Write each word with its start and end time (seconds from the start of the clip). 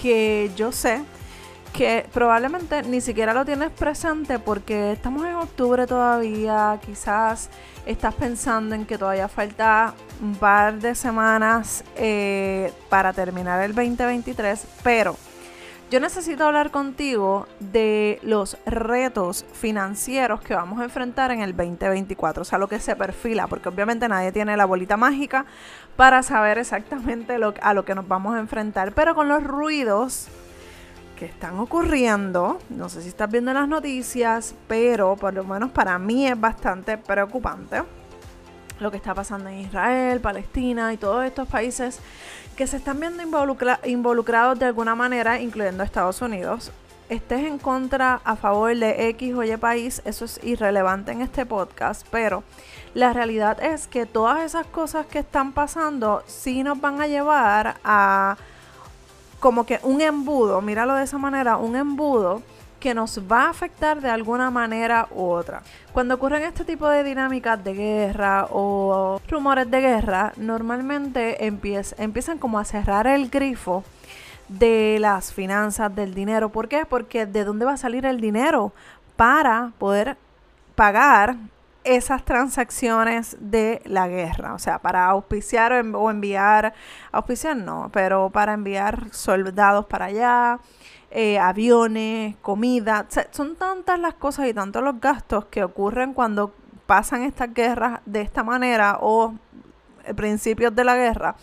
que 0.00 0.50
yo 0.56 0.72
sé 0.72 1.02
que 1.72 2.06
probablemente 2.12 2.82
ni 2.82 3.00
siquiera 3.00 3.34
lo 3.34 3.44
tienes 3.44 3.70
presente 3.70 4.38
porque 4.38 4.92
estamos 4.92 5.24
en 5.26 5.34
octubre 5.34 5.86
todavía, 5.86 6.78
quizás 6.84 7.50
estás 7.86 8.14
pensando 8.14 8.74
en 8.74 8.84
que 8.84 8.98
todavía 8.98 9.28
falta 9.28 9.94
un 10.20 10.34
par 10.34 10.78
de 10.78 10.94
semanas 10.94 11.84
eh, 11.96 12.72
para 12.88 13.12
terminar 13.12 13.62
el 13.62 13.74
2023, 13.74 14.66
pero 14.82 15.16
yo 15.90 16.00
necesito 16.00 16.44
hablar 16.44 16.70
contigo 16.70 17.46
de 17.60 18.18
los 18.22 18.58
retos 18.66 19.46
financieros 19.54 20.40
que 20.42 20.54
vamos 20.54 20.80
a 20.80 20.84
enfrentar 20.84 21.30
en 21.30 21.40
el 21.40 21.56
2024, 21.56 22.42
o 22.42 22.44
sea, 22.44 22.58
lo 22.58 22.68
que 22.68 22.78
se 22.78 22.94
perfila, 22.94 23.46
porque 23.46 23.70
obviamente 23.70 24.06
nadie 24.06 24.30
tiene 24.30 24.56
la 24.56 24.66
bolita 24.66 24.98
mágica 24.98 25.46
para 25.96 26.22
saber 26.22 26.58
exactamente 26.58 27.38
a 27.62 27.74
lo 27.74 27.84
que 27.84 27.94
nos 27.94 28.06
vamos 28.06 28.34
a 28.34 28.38
enfrentar, 28.38 28.92
pero 28.92 29.14
con 29.14 29.28
los 29.28 29.42
ruidos 29.42 30.28
que 31.18 31.24
están 31.24 31.58
ocurriendo, 31.58 32.58
no 32.68 32.88
sé 32.88 33.02
si 33.02 33.08
estás 33.08 33.30
viendo 33.30 33.52
las 33.52 33.66
noticias, 33.66 34.54
pero 34.68 35.16
por 35.16 35.32
lo 35.32 35.42
menos 35.44 35.70
para 35.70 35.98
mí 35.98 36.26
es 36.26 36.38
bastante 36.38 36.98
preocupante 36.98 37.82
lo 38.78 38.90
que 38.90 38.96
está 38.96 39.14
pasando 39.14 39.48
en 39.48 39.60
Israel, 39.60 40.20
Palestina 40.20 40.92
y 40.92 40.96
todos 40.96 41.24
estos 41.24 41.48
países 41.48 41.98
que 42.58 42.66
se 42.66 42.78
están 42.78 42.98
viendo 42.98 43.22
involucrados 43.84 44.58
de 44.58 44.64
alguna 44.64 44.96
manera, 44.96 45.40
incluyendo 45.40 45.84
Estados 45.84 46.20
Unidos. 46.20 46.72
Estés 47.08 47.44
en 47.44 47.56
contra, 47.56 48.20
a 48.24 48.34
favor 48.34 48.74
de 48.74 49.10
X 49.10 49.32
o 49.36 49.44
Y 49.44 49.56
país, 49.56 50.02
eso 50.04 50.24
es 50.24 50.40
irrelevante 50.42 51.12
en 51.12 51.22
este 51.22 51.46
podcast, 51.46 52.04
pero 52.10 52.42
la 52.94 53.12
realidad 53.12 53.62
es 53.62 53.86
que 53.86 54.06
todas 54.06 54.40
esas 54.40 54.66
cosas 54.66 55.06
que 55.06 55.20
están 55.20 55.52
pasando 55.52 56.24
sí 56.26 56.64
nos 56.64 56.80
van 56.80 57.00
a 57.00 57.06
llevar 57.06 57.76
a 57.84 58.36
como 59.38 59.64
que 59.64 59.78
un 59.84 60.00
embudo, 60.00 60.60
míralo 60.60 60.96
de 60.96 61.04
esa 61.04 61.16
manera, 61.16 61.58
un 61.58 61.76
embudo 61.76 62.42
que 62.78 62.94
nos 62.94 63.20
va 63.20 63.44
a 63.44 63.50
afectar 63.50 64.00
de 64.00 64.10
alguna 64.10 64.50
manera 64.50 65.08
u 65.10 65.24
otra. 65.24 65.62
Cuando 65.92 66.14
ocurren 66.14 66.42
este 66.42 66.64
tipo 66.64 66.88
de 66.88 67.02
dinámicas 67.02 67.62
de 67.62 67.74
guerra 67.74 68.46
o 68.50 69.20
rumores 69.28 69.70
de 69.70 69.80
guerra, 69.80 70.32
normalmente 70.36 71.44
empiezan 71.44 72.38
como 72.38 72.58
a 72.58 72.64
cerrar 72.64 73.06
el 73.06 73.28
grifo 73.30 73.84
de 74.48 74.98
las 75.00 75.32
finanzas, 75.32 75.94
del 75.94 76.14
dinero. 76.14 76.48
¿Por 76.50 76.68
qué? 76.68 76.86
Porque 76.86 77.26
de 77.26 77.44
dónde 77.44 77.64
va 77.64 77.72
a 77.72 77.76
salir 77.76 78.06
el 78.06 78.20
dinero 78.20 78.72
para 79.16 79.72
poder 79.78 80.16
pagar 80.74 81.36
esas 81.88 82.22
transacciones 82.22 83.38
de 83.40 83.80
la 83.86 84.08
guerra, 84.08 84.52
o 84.52 84.58
sea, 84.58 84.78
para 84.78 85.06
auspiciar 85.06 85.72
o 85.72 86.10
enviar, 86.10 86.74
auspiciar 87.12 87.56
no, 87.56 87.88
pero 87.92 88.28
para 88.28 88.52
enviar 88.52 89.08
soldados 89.10 89.86
para 89.86 90.04
allá, 90.06 90.60
eh, 91.10 91.38
aviones, 91.38 92.36
comida, 92.42 93.06
son 93.30 93.56
tantas 93.56 93.98
las 93.98 94.12
cosas 94.12 94.48
y 94.48 94.52
tantos 94.52 94.82
los 94.82 95.00
gastos 95.00 95.46
que 95.46 95.64
ocurren 95.64 96.12
cuando 96.12 96.52
pasan 96.84 97.22
estas 97.22 97.54
guerras 97.54 98.00
de 98.04 98.20
esta 98.20 98.42
manera 98.42 98.98
o 99.00 99.34
principios 100.14 100.74
de 100.74 100.84
la 100.84 100.94
guerra, 100.94 101.36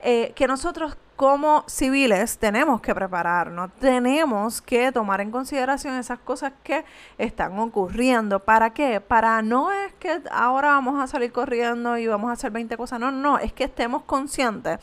eh, 0.00 0.32
que 0.34 0.48
nosotros 0.48 0.96
como 1.18 1.64
civiles 1.66 2.38
tenemos 2.38 2.80
que 2.80 2.94
prepararnos, 2.94 3.72
tenemos 3.80 4.62
que 4.62 4.92
tomar 4.92 5.20
en 5.20 5.32
consideración 5.32 5.96
esas 5.96 6.20
cosas 6.20 6.52
que 6.62 6.84
están 7.18 7.58
ocurriendo. 7.58 8.38
¿Para 8.38 8.70
qué? 8.70 9.00
Para 9.00 9.42
no 9.42 9.72
es 9.72 9.92
que 9.94 10.22
ahora 10.30 10.68
vamos 10.68 11.02
a 11.02 11.08
salir 11.08 11.32
corriendo 11.32 11.98
y 11.98 12.06
vamos 12.06 12.30
a 12.30 12.34
hacer 12.34 12.52
20 12.52 12.76
cosas, 12.76 13.00
no, 13.00 13.10
no, 13.10 13.36
es 13.40 13.52
que 13.52 13.64
estemos 13.64 14.04
conscientes 14.04 14.78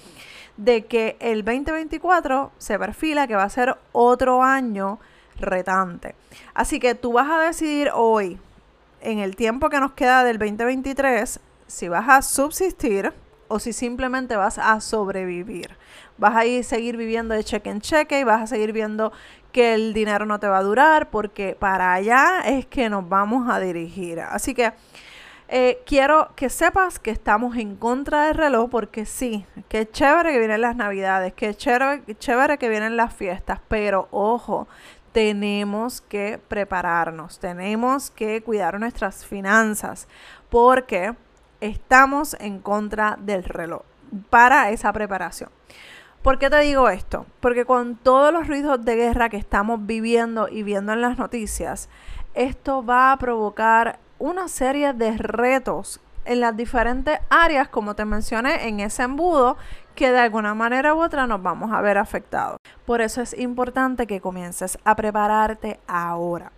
de 0.57 0.83
que 0.87 1.15
el 1.21 1.45
2024 1.45 2.51
se 2.57 2.77
perfila 2.77 3.27
que 3.27 3.37
va 3.37 3.43
a 3.43 3.49
ser 3.49 3.77
otro 3.93 4.43
año 4.43 4.99
retante. 5.39 6.15
Así 6.53 6.81
que 6.81 6.95
tú 6.95 7.13
vas 7.13 7.31
a 7.31 7.39
decidir 7.39 7.91
hoy, 7.93 8.37
en 8.99 9.19
el 9.19 9.37
tiempo 9.37 9.69
que 9.69 9.79
nos 9.79 9.93
queda 9.93 10.25
del 10.25 10.37
2023, 10.37 11.39
si 11.65 11.87
vas 11.87 12.09
a 12.09 12.21
subsistir 12.21 13.13
o 13.47 13.59
si 13.59 13.73
simplemente 13.73 14.35
vas 14.35 14.57
a 14.57 14.79
sobrevivir. 14.81 15.77
Vas 16.17 16.35
a 16.35 16.45
ir 16.45 16.63
seguir 16.63 16.97
viviendo 16.97 17.33
de 17.33 17.43
cheque 17.43 17.69
en 17.69 17.81
cheque 17.81 18.19
y 18.19 18.23
vas 18.23 18.41
a 18.41 18.47
seguir 18.47 18.71
viendo 18.71 19.11
que 19.51 19.73
el 19.73 19.93
dinero 19.93 20.25
no 20.25 20.39
te 20.39 20.47
va 20.47 20.57
a 20.57 20.63
durar 20.63 21.09
porque 21.09 21.55
para 21.57 21.93
allá 21.93 22.41
es 22.45 22.65
que 22.65 22.89
nos 22.89 23.07
vamos 23.07 23.49
a 23.49 23.59
dirigir. 23.59 24.19
Así 24.19 24.53
que 24.53 24.73
eh, 25.47 25.83
quiero 25.85 26.31
que 26.35 26.49
sepas 26.49 26.97
que 26.97 27.11
estamos 27.11 27.55
en 27.57 27.75
contra 27.75 28.25
del 28.25 28.35
reloj 28.35 28.69
porque 28.69 29.05
sí, 29.05 29.45
que 29.69 29.89
chévere 29.89 30.31
que 30.31 30.39
vienen 30.39 30.61
las 30.61 30.75
navidades, 30.75 31.33
que 31.33 31.53
chévere, 31.53 32.03
chévere 32.17 32.57
que 32.57 32.67
vienen 32.67 32.97
las 32.97 33.13
fiestas, 33.13 33.59
pero 33.67 34.07
ojo, 34.11 34.67
tenemos 35.11 36.01
que 36.01 36.39
prepararnos, 36.47 37.39
tenemos 37.39 38.09
que 38.09 38.41
cuidar 38.41 38.79
nuestras 38.79 39.23
finanzas 39.23 40.07
porque 40.49 41.13
estamos 41.61 42.35
en 42.39 42.59
contra 42.59 43.17
del 43.19 43.43
reloj 43.43 43.81
para 44.29 44.69
esa 44.69 44.91
preparación. 44.93 45.49
¿Por 46.21 46.39
qué 46.39 46.49
te 46.49 46.59
digo 46.61 46.89
esto? 46.89 47.25
Porque 47.39 47.65
con 47.65 47.97
todos 47.97 48.33
los 48.33 48.47
ruidos 48.47 48.83
de 48.83 48.95
guerra 48.95 49.29
que 49.29 49.37
estamos 49.37 49.85
viviendo 49.85 50.47
y 50.47 50.63
viendo 50.63 50.93
en 50.93 51.01
las 51.01 51.17
noticias, 51.19 51.87
esto 52.33 52.83
va 52.83 53.11
a 53.11 53.17
provocar 53.17 53.99
una 54.17 54.47
serie 54.47 54.93
de 54.93 55.17
retos 55.17 55.99
en 56.25 56.39
las 56.39 56.57
diferentes 56.57 57.19
áreas, 57.29 57.67
como 57.67 57.95
te 57.95 58.05
mencioné, 58.05 58.67
en 58.67 58.79
ese 58.79 59.03
embudo, 59.03 59.57
que 59.93 60.11
de 60.11 60.19
alguna 60.19 60.55
manera 60.55 60.95
u 60.95 61.01
otra 61.03 61.27
nos 61.27 61.41
vamos 61.43 61.71
a 61.71 61.81
ver 61.81 61.97
afectados. 61.97 62.57
Por 62.85 63.01
eso 63.01 63.21
es 63.21 63.37
importante 63.37 64.07
que 64.07 64.19
comiences 64.19 64.77
a 64.83 64.95
prepararte 64.95 65.79
ahora. 65.87 66.51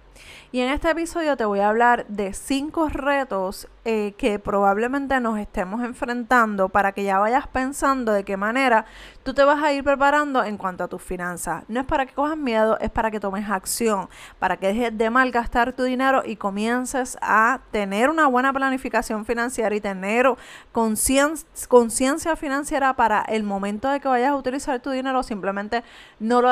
Y 0.51 0.61
en 0.61 0.69
este 0.69 0.89
episodio 0.89 1.35
te 1.37 1.45
voy 1.45 1.59
a 1.59 1.69
hablar 1.69 2.05
de 2.07 2.33
cinco 2.33 2.89
retos 2.89 3.67
eh, 3.89 4.15
que 4.17 4.37
probablemente 4.37 5.17
nos 5.21 5.39
estemos 5.39 5.81
enfrentando 5.81 6.67
para 6.67 6.91
que 6.91 7.05
ya 7.05 7.19
vayas 7.19 7.47
pensando 7.47 8.11
de 8.11 8.25
qué 8.25 8.35
manera 8.35 8.83
tú 9.23 9.33
te 9.33 9.45
vas 9.45 9.63
a 9.63 9.71
ir 9.71 9.81
preparando 9.81 10.43
en 10.43 10.57
cuanto 10.57 10.83
a 10.83 10.89
tus 10.89 11.01
finanzas. 11.01 11.63
No 11.69 11.79
es 11.79 11.85
para 11.85 12.05
que 12.05 12.13
cojas 12.13 12.35
miedo, 12.35 12.77
es 12.81 12.89
para 12.89 13.11
que 13.11 13.21
tomes 13.21 13.49
acción, 13.49 14.09
para 14.39 14.57
que 14.57 14.67
dejes 14.67 14.97
de 14.97 15.09
malgastar 15.09 15.71
tu 15.71 15.83
dinero 15.83 16.21
y 16.25 16.35
comiences 16.35 17.17
a 17.21 17.61
tener 17.71 18.09
una 18.09 18.27
buena 18.27 18.51
planificación 18.51 19.23
financiera 19.25 19.73
y 19.73 19.79
tener 19.79 20.27
conciencia 20.73 22.35
financiera 22.35 22.93
para 22.93 23.21
el 23.21 23.43
momento 23.43 23.89
de 23.89 24.01
que 24.01 24.09
vayas 24.09 24.31
a 24.31 24.35
utilizar 24.35 24.81
tu 24.81 24.89
dinero, 24.89 25.23
simplemente 25.23 25.85
no 26.19 26.41
lo 26.41 26.51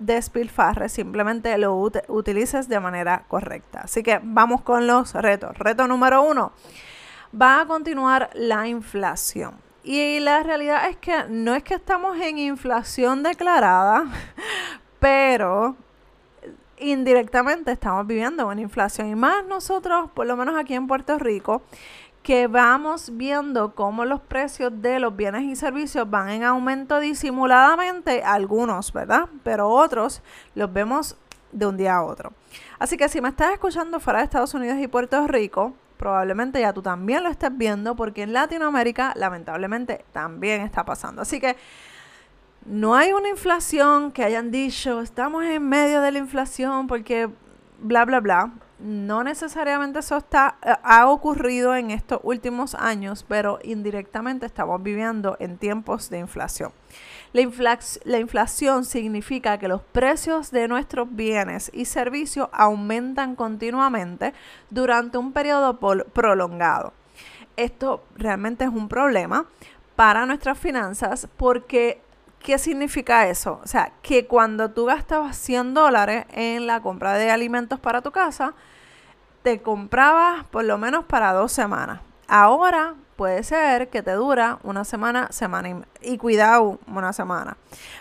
despilfarres, 0.00 0.92
simplemente 0.92 1.56
lo 1.56 1.78
utilices 2.08 2.68
de 2.68 2.78
manera 2.78 3.24
correcta. 3.26 3.80
Así 3.84 4.02
que 4.02 4.20
vamos 4.22 4.60
con 4.60 4.86
los 4.86 5.14
retos. 5.14 5.56
Reto 5.56 5.86
número 5.86 6.20
uno, 6.20 6.52
va 7.38 7.60
a 7.60 7.66
continuar 7.66 8.30
la 8.34 8.68
inflación. 8.68 9.54
Y 9.84 10.20
la 10.20 10.42
realidad 10.42 10.88
es 10.88 10.96
que 10.96 11.24
no 11.28 11.54
es 11.54 11.62
que 11.62 11.74
estamos 11.74 12.18
en 12.20 12.38
inflación 12.38 13.22
declarada, 13.22 14.04
pero 14.98 15.76
indirectamente 16.78 17.72
estamos 17.72 18.06
viviendo 18.06 18.46
una 18.46 18.60
inflación. 18.60 19.08
Y 19.08 19.14
más 19.14 19.44
nosotros, 19.46 20.10
por 20.12 20.26
lo 20.26 20.36
menos 20.36 20.56
aquí 20.56 20.74
en 20.74 20.86
Puerto 20.86 21.18
Rico, 21.18 21.62
que 22.22 22.46
vamos 22.46 23.16
viendo 23.16 23.74
cómo 23.74 24.04
los 24.04 24.20
precios 24.20 24.72
de 24.82 24.98
los 24.98 25.16
bienes 25.16 25.44
y 25.44 25.56
servicios 25.56 26.08
van 26.10 26.28
en 26.28 26.44
aumento 26.44 27.00
disimuladamente, 27.00 28.22
algunos, 28.22 28.92
¿verdad? 28.92 29.28
Pero 29.44 29.70
otros 29.70 30.20
los 30.54 30.70
vemos 30.72 31.16
de 31.52 31.66
un 31.66 31.76
día 31.76 31.96
a 31.96 32.04
otro. 32.04 32.32
Así 32.78 32.96
que 32.96 33.08
si 33.08 33.20
me 33.20 33.30
estás 33.30 33.52
escuchando 33.52 34.00
fuera 34.00 34.18
de 34.18 34.26
Estados 34.26 34.52
Unidos 34.52 34.78
y 34.78 34.88
Puerto 34.88 35.26
Rico, 35.26 35.72
probablemente 35.98 36.60
ya 36.60 36.72
tú 36.72 36.80
también 36.80 37.22
lo 37.22 37.28
estés 37.28 37.50
viendo 37.56 37.94
porque 37.96 38.22
en 38.22 38.32
Latinoamérica 38.32 39.12
lamentablemente 39.16 40.04
también 40.12 40.62
está 40.62 40.84
pasando. 40.84 41.20
Así 41.22 41.40
que 41.40 41.56
no 42.64 42.94
hay 42.94 43.12
una 43.12 43.28
inflación 43.28 44.12
que 44.12 44.24
hayan 44.24 44.50
dicho, 44.50 45.00
estamos 45.00 45.44
en 45.44 45.68
medio 45.68 46.00
de 46.00 46.12
la 46.12 46.18
inflación 46.18 46.86
porque 46.86 47.28
bla, 47.78 48.04
bla, 48.04 48.20
bla. 48.20 48.52
No 48.78 49.24
necesariamente 49.24 49.98
eso 49.98 50.16
está, 50.16 50.56
eh, 50.64 50.72
ha 50.84 51.08
ocurrido 51.08 51.74
en 51.74 51.90
estos 51.90 52.20
últimos 52.22 52.76
años, 52.76 53.24
pero 53.26 53.58
indirectamente 53.64 54.46
estamos 54.46 54.80
viviendo 54.82 55.36
en 55.40 55.58
tiempos 55.58 56.10
de 56.10 56.18
inflación. 56.20 56.72
La, 57.32 57.78
la, 58.04 58.18
inflación 58.18 58.84
significa 58.84 59.58
que 59.58 59.68
los 59.68 59.82
precios 59.82 60.50
de 60.50 60.68
nuestros 60.68 61.08
bienes 61.14 61.70
y 61.74 61.84
servicios 61.84 62.48
aumentan 62.52 63.36
continuamente 63.36 64.32
durante 64.70 65.18
un 65.18 65.32
periodo 65.32 65.78
prolongado. 65.78 66.92
Esto 67.56 68.04
realmente 68.16 68.64
es 68.64 68.70
un 68.70 68.88
problema 68.88 69.46
para 69.96 70.26
nuestras 70.26 70.58
finanzas 70.58 71.28
porque 71.36 72.00
¿qué 72.40 72.58
significa 72.58 73.28
eso? 73.28 73.60
O 73.62 73.66
sea, 73.66 73.92
que 74.02 74.26
cuando 74.26 74.70
tú 74.70 74.86
gastabas 74.86 75.36
100 75.36 75.74
dólares 75.74 76.24
en 76.30 76.66
la 76.66 76.80
compra 76.80 77.14
de 77.14 77.30
alimentos 77.30 77.78
para 77.80 78.00
tu 78.00 78.10
casa, 78.10 78.54
te 79.42 79.60
comprabas 79.60 80.44
por 80.44 80.64
lo 80.64 80.78
menos 80.78 81.04
para 81.04 81.32
dos 81.32 81.52
semanas. 81.52 82.00
Ahora 82.26 82.94
puede 83.18 83.42
ser 83.42 83.88
que 83.88 84.00
te 84.00 84.12
dura 84.12 84.60
una 84.62 84.84
semana, 84.84 85.26
semana 85.32 85.82
y, 86.00 86.18
cuidado 86.18 86.78
una 86.86 87.12
semana. 87.12 87.56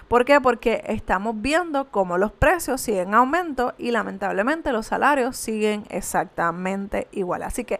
¿Por 0.08 0.25
qué? 0.25 0.40
Porque 0.40 0.84
estamos 0.86 1.42
viendo 1.42 1.90
cómo 1.90 2.19
los 2.19 2.31
precios 2.31 2.81
siguen 2.81 3.08
en 3.08 3.14
aumento 3.16 3.74
y 3.80 3.90
lamentablemente 3.90 4.72
los 4.72 4.86
salarios 4.86 5.36
siguen 5.36 5.86
exactamente 5.90 7.08
igual. 7.12 7.42
Así 7.42 7.66
que 7.66 7.80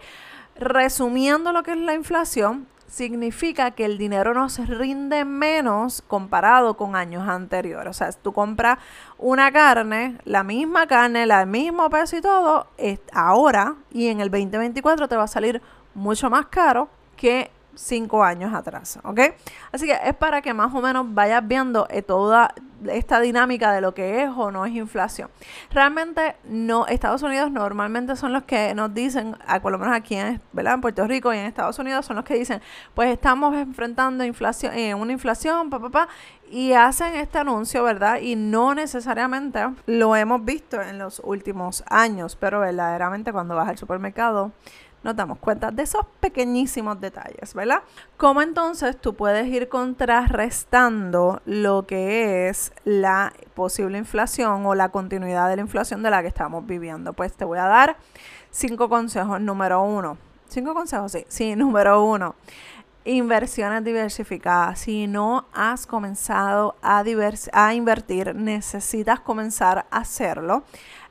resumiendo 0.56 1.54
lo 1.54 1.62
que 1.62 1.74
es 1.74 1.78
la 1.78 1.94
inflación, 1.94 2.66
significa 2.88 3.69
que 3.69 3.86
el 3.86 4.00
dinero 4.00 4.34
nos 4.34 4.57
rinde 4.68 5.24
menos 5.24 6.01
comparado 6.07 6.75
con 6.75 6.95
años 6.95 7.30
anteriores. 7.30 7.92
O 7.92 7.94
sea, 7.94 8.12
si 8.12 8.18
tú 8.19 8.34
compras 8.34 8.80
una 9.19 9.51
carne, 9.51 10.18
la 10.25 10.44
misma 10.44 10.88
carne, 10.88 11.22
el 11.22 11.45
mismo 11.45 11.88
peso 11.92 12.18
y 12.18 12.22
todo, 12.22 12.66
ahora 13.13 13.75
y 13.92 14.07
en 14.07 14.22
el 14.22 14.31
2024 14.31 15.07
te 15.07 15.16
va 15.16 15.24
a 15.24 15.28
salir 15.28 15.62
mucho 15.94 16.31
más 16.31 16.48
caro 16.48 16.89
que 17.17 17.51
cinco 17.77 18.23
años 18.23 18.53
atrás, 18.53 18.99
¿ok? 19.03 19.19
Así 19.71 19.85
que 19.85 19.97
es 20.03 20.15
para 20.15 20.41
que 20.41 20.53
más 20.53 20.73
o 20.73 20.81
menos 20.81 21.13
vayas 21.13 21.47
viendo 21.47 21.87
eh, 21.89 22.01
toda 22.01 22.53
esta 22.91 23.19
dinámica 23.19 23.71
de 23.71 23.81
lo 23.81 23.93
que 23.93 24.23
es 24.23 24.29
o 24.35 24.51
no 24.51 24.65
es 24.65 24.73
inflación. 24.73 25.29
Realmente 25.71 26.35
no, 26.43 26.85
Estados 26.87 27.23
Unidos 27.23 27.51
normalmente 27.51 28.15
son 28.15 28.33
los 28.33 28.43
que 28.43 28.73
nos 28.75 28.93
dicen, 28.93 29.35
por 29.61 29.71
lo 29.71 29.79
menos 29.79 29.95
aquí 29.95 30.15
en, 30.15 30.41
¿verdad? 30.53 30.79
Puerto 30.79 31.07
Rico 31.07 31.33
y 31.33 31.37
en 31.37 31.45
Estados 31.45 31.79
Unidos 31.79 32.05
son 32.05 32.17
los 32.17 32.25
que 32.25 32.35
dicen, 32.35 32.61
pues 32.93 33.09
estamos 33.11 33.55
enfrentando 33.55 34.23
inflación, 34.23 34.73
eh, 34.75 34.93
una 34.93 35.11
inflación, 35.11 35.69
papá, 35.69 35.89
pa, 35.89 36.05
pa, 36.05 36.13
y 36.49 36.73
hacen 36.73 37.15
este 37.15 37.39
anuncio, 37.39 37.83
¿verdad? 37.83 38.19
Y 38.21 38.35
no 38.35 38.73
necesariamente 38.73 39.59
lo 39.85 40.15
hemos 40.15 40.45
visto 40.45 40.81
en 40.81 40.97
los 40.97 41.19
últimos 41.23 41.83
años, 41.89 42.35
pero 42.35 42.59
verdaderamente 42.59 43.33
cuando 43.33 43.55
vas 43.55 43.69
al 43.69 43.77
supermercado 43.77 44.51
nos 45.07 45.15
damos 45.15 45.39
cuenta 45.39 45.71
de 45.71 45.83
esos 45.83 46.06
pequeñísimos 46.19 47.00
detalles, 47.00 47.54
¿verdad? 47.54 47.81
¿Cómo 48.18 48.42
entonces 48.42 49.00
tú 49.00 49.15
puedes 49.15 49.48
ir 49.48 49.69
contrarrestando 49.69 51.42
lo 51.45 51.88
que 51.88 52.50
es 52.50 52.74
la 52.83 53.31
posible 53.54 53.98
inflación 53.98 54.65
o 54.65 54.75
la 54.75 54.89
continuidad 54.89 55.48
de 55.48 55.56
la 55.56 55.62
inflación 55.62 56.04
de 56.04 56.09
la 56.09 56.21
que 56.21 56.27
estamos 56.27 56.68
viviendo? 56.68 57.13
Pues 57.13 57.31
te 57.31 57.45
voy 57.45 57.57
a 57.57 57.68
dar 57.68 57.95
cinco 58.51 58.89
consejos. 58.89 59.39
Número 59.39 59.81
uno. 59.81 60.18
Cinco 60.50 60.74
consejos, 60.74 61.13
sí. 61.13 61.25
Sí, 61.30 61.56
número 61.56 62.03
uno 62.03 62.36
inversiones 63.06 63.86
diversificadas. 63.86 64.80
Si 64.80 65.07
no 65.07 65.45
has 65.53 65.88
comenzado 65.88 66.75
a, 66.81 67.01
a, 67.53 67.74
invertir, 67.74 68.36
necesitas 68.36 69.21
comenzar 69.21 69.86
a 69.89 70.00
hacerlo 70.00 70.63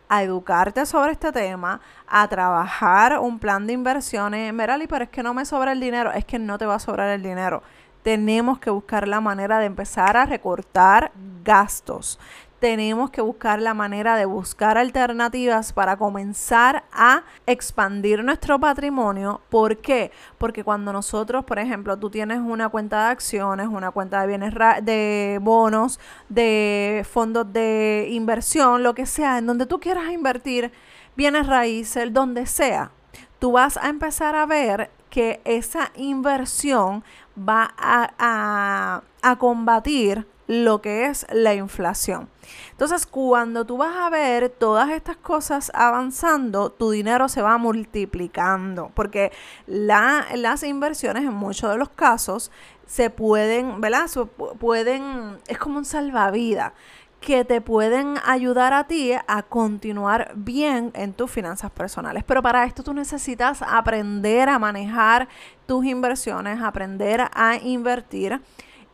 a 0.08 0.22
educarte 0.22 0.86
sobre 0.86 1.12
este 1.12 1.32
tema, 1.32 1.80
a 2.06 2.28
trabajar 2.28 3.18
un 3.18 3.38
plan 3.38 3.66
de 3.66 3.72
inversiones. 3.72 4.52
Merali, 4.52 4.86
pero 4.86 5.04
es 5.04 5.10
que 5.10 5.22
no 5.22 5.34
me 5.34 5.44
sobra 5.44 5.72
el 5.72 5.80
dinero, 5.80 6.12
es 6.12 6.24
que 6.24 6.38
no 6.38 6.58
te 6.58 6.66
va 6.66 6.76
a 6.76 6.78
sobrar 6.78 7.10
el 7.10 7.22
dinero. 7.22 7.62
Tenemos 8.02 8.58
que 8.58 8.70
buscar 8.70 9.08
la 9.08 9.20
manera 9.20 9.58
de 9.58 9.66
empezar 9.66 10.16
a 10.16 10.26
recortar 10.26 11.10
gastos 11.42 12.20
tenemos 12.58 13.10
que 13.10 13.20
buscar 13.20 13.60
la 13.60 13.74
manera 13.74 14.16
de 14.16 14.24
buscar 14.24 14.78
alternativas 14.78 15.72
para 15.72 15.96
comenzar 15.96 16.84
a 16.92 17.24
expandir 17.46 18.24
nuestro 18.24 18.58
patrimonio. 18.58 19.40
¿Por 19.50 19.78
qué? 19.78 20.10
Porque 20.38 20.64
cuando 20.64 20.92
nosotros, 20.92 21.44
por 21.44 21.58
ejemplo, 21.58 21.96
tú 21.96 22.10
tienes 22.10 22.38
una 22.38 22.68
cuenta 22.68 23.04
de 23.04 23.10
acciones, 23.10 23.68
una 23.68 23.90
cuenta 23.90 24.20
de 24.20 24.26
bienes 24.26 24.54
de 24.82 25.38
bonos, 25.42 26.00
de 26.28 27.06
fondos 27.10 27.52
de 27.52 28.08
inversión, 28.10 28.82
lo 28.82 28.94
que 28.94 29.06
sea, 29.06 29.38
en 29.38 29.46
donde 29.46 29.66
tú 29.66 29.78
quieras 29.78 30.10
invertir 30.10 30.72
bienes 31.16 31.46
raíces, 31.46 32.12
donde 32.12 32.46
sea, 32.46 32.90
tú 33.38 33.52
vas 33.52 33.76
a 33.76 33.88
empezar 33.88 34.34
a 34.34 34.46
ver 34.46 34.90
que 35.10 35.40
esa 35.44 35.92
inversión 35.94 37.02
va 37.36 37.74
a, 37.78 39.02
a 39.22 39.36
combatir 39.36 40.26
lo 40.46 40.80
que 40.80 41.06
es 41.06 41.26
la 41.32 41.54
inflación. 41.54 42.28
Entonces, 42.70 43.06
cuando 43.06 43.64
tú 43.64 43.78
vas 43.78 43.96
a 43.96 44.10
ver 44.10 44.48
todas 44.50 44.90
estas 44.90 45.16
cosas 45.16 45.72
avanzando, 45.74 46.70
tu 46.70 46.90
dinero 46.90 47.28
se 47.28 47.42
va 47.42 47.58
multiplicando, 47.58 48.90
porque 48.94 49.32
las 49.66 50.62
inversiones 50.62 51.24
en 51.24 51.34
muchos 51.34 51.70
de 51.70 51.76
los 51.76 51.88
casos 51.88 52.52
se 52.86 53.10
pueden, 53.10 53.80
¿verdad? 53.80 54.08
pueden, 54.60 55.38
es 55.48 55.58
como 55.58 55.78
un 55.78 55.84
salvavidas 55.84 56.72
que 57.26 57.44
te 57.44 57.61
pueden 57.61 58.19
ayudar 58.25 58.73
a 58.73 58.87
ti 58.87 59.11
a 59.26 59.43
continuar 59.43 60.31
bien 60.37 60.93
en 60.94 61.12
tus 61.12 61.28
finanzas 61.28 61.73
personales. 61.73 62.23
Pero 62.23 62.40
para 62.40 62.64
esto 62.64 62.84
tú 62.84 62.94
necesitas 62.94 63.62
aprender 63.62 64.49
a 64.49 64.61
manejar 64.61 65.26
tus 65.67 65.84
inversiones, 65.87 66.62
aprender 66.62 67.23
a 67.34 67.56
invertir 67.56 68.40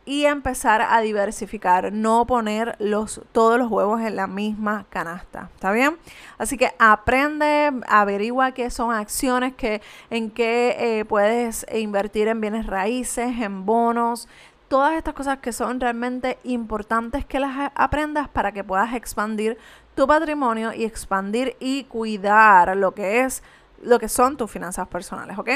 y 0.05 0.25
empezar 0.25 0.81
a 0.81 0.99
diversificar, 1.01 1.93
no 1.93 2.25
poner 2.25 2.75
los, 2.79 3.21
todos 3.33 3.59
los 3.59 3.69
huevos 3.69 4.01
en 4.01 4.15
la 4.15 4.25
misma 4.25 4.87
canasta, 4.89 5.51
¿está 5.53 5.71
bien? 5.71 5.97
Así 6.39 6.57
que 6.57 6.71
aprende, 6.79 7.71
averigua 7.87 8.51
qué 8.53 8.71
son 8.71 8.91
acciones, 8.91 9.53
que, 9.53 9.83
en 10.09 10.31
qué 10.31 10.75
eh, 10.79 11.05
puedes 11.05 11.67
invertir 11.71 12.29
en 12.29 12.41
bienes 12.41 12.65
raíces, 12.65 13.39
en 13.39 13.63
bonos, 13.63 14.27
todas 14.73 14.93
estas 14.93 15.13
cosas 15.13 15.37
que 15.37 15.53
son 15.53 15.79
realmente 15.79 16.39
importantes 16.43 17.25
que 17.25 17.39
las 17.39 17.71
aprendas 17.75 18.27
para 18.27 18.51
que 18.53 18.63
puedas 18.63 18.95
expandir 18.95 19.55
tu 19.93 20.07
patrimonio 20.07 20.73
y 20.73 20.83
expandir 20.83 21.55
y 21.59 21.83
cuidar 21.83 22.75
lo 22.75 22.95
que 22.95 23.19
es 23.19 23.43
lo 23.83 23.99
que 23.99 24.09
son 24.09 24.35
tus 24.35 24.49
finanzas 24.49 24.87
personales, 24.87 25.37
¿ok? 25.37 25.49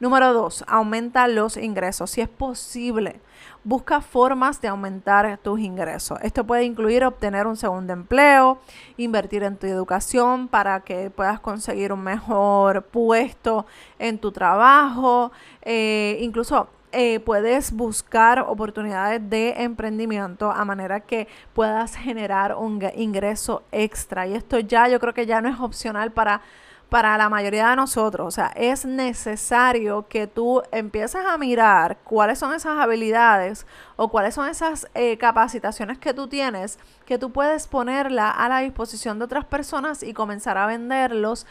Número 0.00 0.34
dos, 0.34 0.66
aumenta 0.68 1.28
los 1.28 1.56
ingresos. 1.56 2.10
Si 2.10 2.20
es 2.20 2.28
posible, 2.28 3.22
busca 3.64 4.02
formas 4.02 4.60
de 4.60 4.68
aumentar 4.68 5.38
tus 5.38 5.60
ingresos. 5.60 6.18
Esto 6.20 6.44
puede 6.44 6.64
incluir 6.64 7.06
obtener 7.06 7.46
un 7.46 7.56
segundo 7.56 7.94
empleo, 7.94 8.58
invertir 8.98 9.44
en 9.44 9.56
tu 9.56 9.66
educación 9.66 10.46
para 10.46 10.80
que 10.80 11.08
puedas 11.08 11.40
conseguir 11.40 11.90
un 11.90 12.02
mejor 12.02 12.82
puesto 12.82 13.64
en 13.98 14.18
tu 14.18 14.30
trabajo, 14.30 15.32
eh, 15.62 16.18
incluso 16.20 16.68
eh, 16.92 17.20
puedes 17.20 17.72
buscar 17.72 18.40
oportunidades 18.40 19.28
de 19.28 19.62
emprendimiento 19.62 20.50
a 20.50 20.64
manera 20.64 21.00
que 21.00 21.28
puedas 21.54 21.96
generar 21.96 22.54
un 22.54 22.82
ingreso 22.96 23.62
extra. 23.72 24.26
Y 24.26 24.34
esto 24.34 24.58
ya 24.58 24.88
yo 24.88 24.98
creo 25.00 25.14
que 25.14 25.26
ya 25.26 25.40
no 25.40 25.48
es 25.48 25.60
opcional 25.60 26.12
para 26.12 26.42
para 26.88 27.18
la 27.18 27.28
mayoría 27.28 27.68
de 27.70 27.76
nosotros. 27.76 28.26
O 28.26 28.30
sea, 28.30 28.52
es 28.56 28.84
necesario 28.84 30.06
que 30.08 30.26
tú 30.26 30.62
empieces 30.72 31.24
a 31.24 31.36
mirar 31.36 31.98
cuáles 32.04 32.38
son 32.38 32.54
esas 32.54 32.78
habilidades 32.78 33.66
o 33.96 34.08
cuáles 34.08 34.34
son 34.34 34.48
esas 34.48 34.86
eh, 34.94 35.18
capacitaciones 35.18 35.98
que 35.98 36.14
tú 36.14 36.28
tienes 36.28 36.78
que 37.04 37.18
tú 37.18 37.32
puedes 37.32 37.66
ponerla 37.66 38.30
a 38.30 38.48
la 38.48 38.60
disposición 38.60 39.18
de 39.18 39.24
otras 39.24 39.44
personas 39.44 40.02
y 40.02 40.12
comenzar 40.12 40.58
a 40.58 40.66
venderlos 40.66 41.46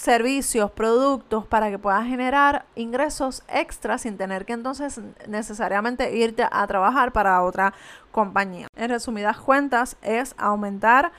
servicios, 0.00 0.70
productos 0.70 1.44
para 1.44 1.68
que 1.68 1.78
puedas 1.78 2.06
generar 2.06 2.64
ingresos 2.74 3.42
extras 3.48 4.00
sin 4.00 4.16
tener 4.16 4.46
que 4.46 4.54
entonces 4.54 4.98
necesariamente 5.28 6.16
irte 6.16 6.46
a 6.50 6.66
trabajar 6.66 7.12
para 7.12 7.42
otra 7.42 7.74
compañía. 8.10 8.66
En 8.76 8.88
resumidas 8.88 9.36
cuentas 9.36 9.98
es 10.00 10.34
aumentar 10.38 11.12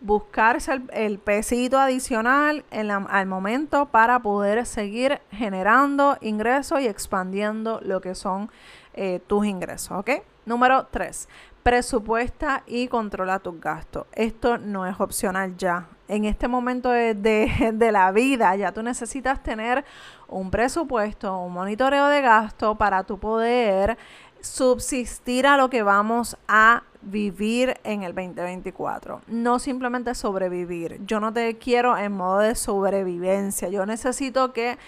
buscarse 0.00 0.82
el, 0.92 1.18
pesito 1.20 1.78
adicional 1.78 2.64
en 2.72 2.90
al 2.90 3.26
momento 3.26 3.86
para 3.86 4.18
poder 4.18 4.66
seguir 4.66 5.20
generando 5.30 6.18
ingresos 6.20 6.80
y 6.80 6.88
expandiendo 6.88 7.80
lo 7.82 8.00
que 8.00 8.16
son 8.16 8.50
eh, 8.94 9.20
tus 9.28 9.46
ingresos, 9.46 9.96
¿ok? 9.96 10.10
Número 10.44 10.88
3. 10.90 11.28
Presupuesta 11.62 12.64
y 12.66 12.88
controla 12.88 13.38
tus 13.38 13.60
gastos. 13.60 14.06
Esto 14.12 14.58
no 14.58 14.86
es 14.86 14.98
opcional 14.98 15.56
ya. 15.56 15.86
En 16.08 16.24
este 16.24 16.48
momento 16.48 16.90
de, 16.90 17.14
de, 17.74 17.92
la 17.92 18.12
vida 18.12 18.54
ya 18.56 18.72
tú 18.72 18.82
necesitas 18.82 19.42
tener 19.42 19.84
un 20.28 20.50
presupuesto, 20.50 21.38
un 21.38 21.52
monitoreo 21.52 22.08
de 22.08 22.20
gasto 22.20 22.74
para 22.74 23.04
tu 23.04 23.18
poder 23.18 23.96
subsistir 24.40 25.46
a 25.46 25.56
lo 25.56 25.70
que 25.70 25.82
vamos 25.82 26.36
a 26.46 26.82
vivir 27.00 27.78
en 27.84 28.02
el 28.02 28.14
2024. 28.14 29.22
No 29.28 29.58
simplemente 29.58 30.14
sobrevivir. 30.14 31.00
Yo 31.06 31.20
no 31.20 31.32
te 31.32 31.56
quiero 31.56 31.96
en 31.96 32.12
modo 32.12 32.40
de 32.40 32.54
sobrevivencia. 32.54 33.68
Yo 33.68 33.86
necesito 33.86 34.52
que 34.52 34.78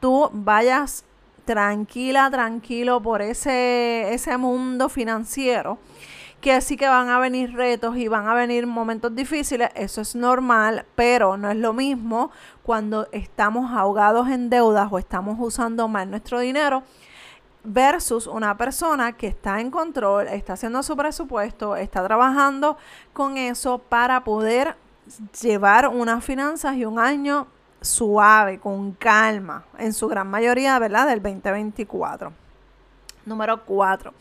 tú 0.00 0.30
vayas 0.32 1.04
tranquila, 1.44 2.30
tranquilo 2.30 3.00
por 3.00 3.22
ese, 3.22 4.12
ese 4.12 4.36
mundo 4.36 4.88
financiero 4.88 5.78
que 6.40 6.60
sí 6.60 6.76
que 6.76 6.88
van 6.88 7.08
a 7.08 7.18
venir 7.18 7.54
retos 7.54 7.96
y 7.96 8.08
van 8.08 8.28
a 8.28 8.34
venir 8.34 8.66
momentos 8.66 9.14
difíciles, 9.14 9.70
eso 9.74 10.00
es 10.00 10.14
normal, 10.14 10.84
pero 10.94 11.36
no 11.36 11.50
es 11.50 11.56
lo 11.56 11.72
mismo 11.72 12.30
cuando 12.62 13.08
estamos 13.12 13.72
ahogados 13.72 14.28
en 14.28 14.50
deudas 14.50 14.88
o 14.90 14.98
estamos 14.98 15.36
usando 15.40 15.88
mal 15.88 16.10
nuestro 16.10 16.40
dinero 16.40 16.82
versus 17.64 18.26
una 18.26 18.56
persona 18.56 19.12
que 19.12 19.26
está 19.26 19.60
en 19.60 19.70
control, 19.70 20.28
está 20.28 20.52
haciendo 20.52 20.82
su 20.82 20.96
presupuesto, 20.96 21.74
está 21.76 22.04
trabajando 22.04 22.76
con 23.12 23.36
eso 23.36 23.78
para 23.78 24.22
poder 24.22 24.76
llevar 25.40 25.88
unas 25.88 26.24
finanzas 26.24 26.76
y 26.76 26.84
un 26.84 26.98
año 26.98 27.48
suave, 27.80 28.58
con 28.58 28.92
calma, 28.92 29.64
en 29.78 29.92
su 29.92 30.08
gran 30.08 30.28
mayoría, 30.28 30.78
¿verdad? 30.78 31.08
Del 31.08 31.22
2024. 31.22 32.45
Número 33.26 33.64
4. 33.64 34.14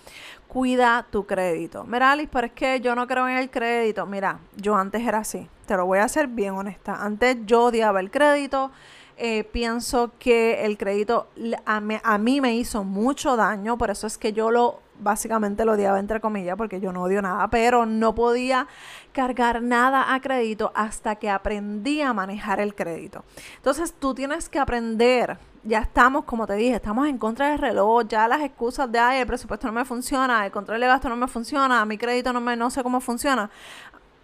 Cuida 0.48 1.06
tu 1.10 1.26
crédito. 1.26 1.84
Mira, 1.86 2.12
Alice, 2.12 2.30
pero 2.32 2.48
es 2.48 2.54
que 2.54 2.82
yo 2.82 2.96
no 2.96 3.08
creo 3.08 3.28
en 3.28 3.38
el 3.38 3.50
crédito. 3.50 4.06
Mira, 4.06 4.40
yo 4.58 4.76
antes 4.76 5.02
era 5.02 5.20
así. 5.20 5.48
Te 5.66 5.78
lo 5.78 5.86
voy 5.86 6.00
a 6.00 6.04
hacer 6.04 6.28
bien 6.28 6.56
honesta. 6.56 6.96
Antes 7.02 7.38
yo 7.46 7.66
odiaba 7.66 8.00
el 8.00 8.12
crédito. 8.12 8.72
Eh, 9.18 9.46
pienso 9.46 10.12
que 10.20 10.66
el 10.66 10.78
crédito 10.78 11.30
a, 11.66 11.82
a 12.04 12.18
mí 12.18 12.42
me 12.42 12.56
hizo 12.56 12.84
mucho 12.84 13.38
daño. 13.38 13.78
Por 13.78 13.92
eso 13.92 14.08
es 14.08 14.18
que 14.18 14.34
yo 14.34 14.52
lo 14.52 14.80
básicamente 15.00 15.66
lo 15.66 15.74
odiaba 15.74 16.00
entre 16.00 16.20
comillas 16.20 16.58
porque 16.58 16.80
yo 16.80 16.92
no 16.92 17.04
odio 17.04 17.22
nada, 17.22 17.48
pero 17.50 17.86
no 17.86 18.16
podía 18.16 18.68
cargar 19.12 19.62
nada 19.62 20.14
a 20.14 20.22
crédito 20.22 20.72
hasta 20.76 21.16
que 21.16 21.30
aprendí 21.30 22.02
a 22.02 22.14
manejar 22.14 22.60
el 22.60 22.76
crédito. 22.76 23.24
Entonces 23.58 23.94
tú 23.94 24.14
tienes 24.14 24.50
que 24.50 24.60
aprender, 24.60 25.38
ya 25.66 25.80
estamos, 25.80 26.26
como 26.26 26.46
te 26.46 26.54
dije, 26.54 26.76
estamos 26.76 27.08
en 27.08 27.18
contra 27.18 27.50
del 27.50 27.58
reloj, 27.58 28.06
ya 28.08 28.28
las 28.28 28.42
excusas 28.42 28.92
de, 28.92 29.00
ay, 29.00 29.20
el 29.20 29.28
presupuesto 29.28 29.66
no 29.68 29.74
me 29.74 29.84
funciona, 29.84 30.46
el 30.46 30.52
control 30.52 30.80
de 30.80 30.88
gasto 30.88 31.10
no 31.10 31.16
me 31.16 31.28
funciona, 31.28 31.84
mi 31.86 31.98
crédito 31.98 32.32
no, 32.32 32.40
me, 32.40 32.56
no 32.56 32.70
sé 32.70 32.84
cómo 32.84 33.02
funciona. 33.02 33.50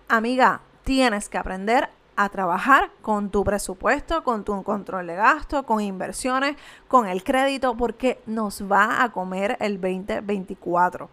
Amiga, 0.08 0.62
tienes 0.84 1.30
que 1.30 1.40
aprender 1.40 1.90
a 2.16 2.30
trabajar 2.30 2.92
con 3.02 3.32
tu 3.32 3.44
presupuesto, 3.44 4.24
con 4.24 4.44
tu 4.44 4.62
control 4.62 5.08
de 5.08 5.16
gasto, 5.16 5.64
con 5.64 5.82
inversiones, 5.82 6.56
con 6.88 7.08
el 7.08 7.24
crédito, 7.24 7.76
porque 7.76 8.22
nos 8.28 8.62
va 8.62 9.04
a 9.04 9.12
comer 9.12 9.58
el 9.60 9.82
2024. 9.82 11.10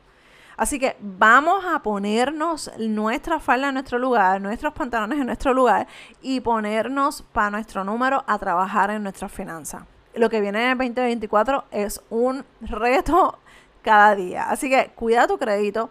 Así 0.59 0.79
que 0.79 0.97
vamos 1.01 1.65
a 1.65 1.79
ponernos 1.83 2.71
nuestra 2.79 3.41
falda 3.41 3.69
en 3.69 3.75
nuestro 3.75 3.99
lugar, 3.99 4.41
nuestros 4.43 4.75
pantalones 4.75 5.19
en 5.21 5.27
nuestro 5.27 5.55
lugar 5.55 5.87
y 6.21 6.41
ponernos 6.41 7.23
para 7.23 7.51
nuestro 7.51 7.85
número 7.85 8.25
a 8.27 8.39
trabajar 8.39 8.91
en 8.91 9.05
nuestras 9.05 9.33
finanzas. 9.33 9.85
Lo 10.19 10.29
que 10.29 10.41
viene 10.41 10.65
en 10.65 10.71
el 10.71 10.79
2024 10.79 11.65
es 11.71 12.03
un 12.11 12.45
reto 12.61 13.39
cada 13.83 14.17
día. 14.17 14.51
Así 14.51 14.69
que 14.69 14.91
cuida 14.97 15.29
tu 15.29 15.39
crédito 15.39 15.91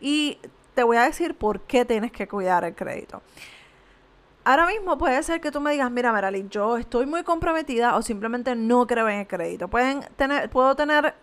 y 0.00 0.38
te 0.74 0.82
voy 0.82 0.96
a 0.96 1.02
decir 1.02 1.36
por 1.36 1.60
qué 1.60 1.84
tienes 1.84 2.10
que 2.10 2.26
cuidar 2.26 2.64
el 2.64 2.74
crédito. 2.74 3.22
Ahora 4.44 4.66
mismo 4.66 4.98
puede 4.98 5.22
ser 5.22 5.40
que 5.40 5.52
tú 5.52 5.60
me 5.60 5.70
digas, 5.70 5.90
mira, 5.92 6.12
Merali, 6.12 6.46
yo 6.50 6.76
estoy 6.76 7.06
muy 7.06 7.22
comprometida 7.22 7.96
o 7.96 8.02
simplemente 8.02 8.56
no 8.56 8.86
creo 8.86 9.08
en 9.08 9.20
el 9.20 9.26
crédito. 9.26 9.68
Pueden 9.68 10.00
tener, 10.16 10.50
puedo 10.50 10.74
tener 10.74 11.14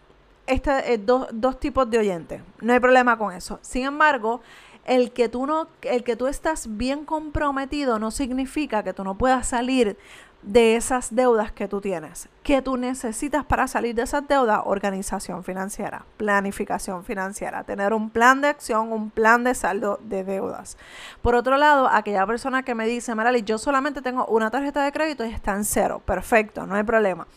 este, 0.47 0.93
eh, 0.93 0.97
dos, 0.97 1.27
dos 1.33 1.59
tipos 1.59 1.89
de 1.89 1.97
oyentes. 1.97 2.41
No 2.61 2.71
hay 2.71 2.79
problema 2.79 3.17
con 3.17 3.33
eso. 3.33 3.59
Sin 3.61 3.83
embargo, 3.83 4.41
el 4.85 5.11
que 5.11 5.27
tú 5.27 5.45
no, 5.47 5.67
el 5.81 6.03
que 6.03 6.15
tú 6.15 6.27
estás 6.27 6.77
bien 6.77 7.03
comprometido 7.03 7.99
no 7.99 8.11
significa 8.11 8.83
que 8.83 8.93
tú 8.93 9.03
no 9.03 9.17
puedas 9.17 9.47
salir 9.47 9.97
de 10.45 10.75
esas 10.75 11.13
deudas 11.13 11.51
que 11.51 11.67
tú 11.67 11.81
tienes. 11.81 12.29
¿Qué 12.43 12.61
tú 12.61 12.77
necesitas 12.77 13.43
para 13.43 13.67
salir 13.67 13.95
de 13.95 14.03
esas 14.03 14.27
deudas? 14.27 14.61
Organización 14.65 15.43
financiera, 15.43 16.05
planificación 16.17 17.03
financiera, 17.03 17.63
tener 17.63 17.93
un 17.93 18.11
plan 18.11 18.41
de 18.41 18.49
acción, 18.49 18.93
un 18.93 19.09
plan 19.09 19.43
de 19.43 19.55
saldo 19.55 19.99
de 20.03 20.23
deudas. 20.23 20.77
Por 21.23 21.33
otro 21.33 21.57
lado, 21.57 21.87
aquella 21.87 22.27
persona 22.27 22.63
que 22.63 22.75
me 22.75 22.85
dice, 22.85 23.15
Marali, 23.15 23.41
yo 23.41 23.57
solamente 23.57 24.03
tengo 24.03 24.25
una 24.27 24.51
tarjeta 24.51 24.83
de 24.83 24.91
crédito 24.91 25.25
y 25.25 25.31
está 25.31 25.55
en 25.55 25.65
cero. 25.65 26.01
Perfecto, 26.05 26.67
no 26.67 26.75
hay 26.75 26.83
problema. 26.83 27.27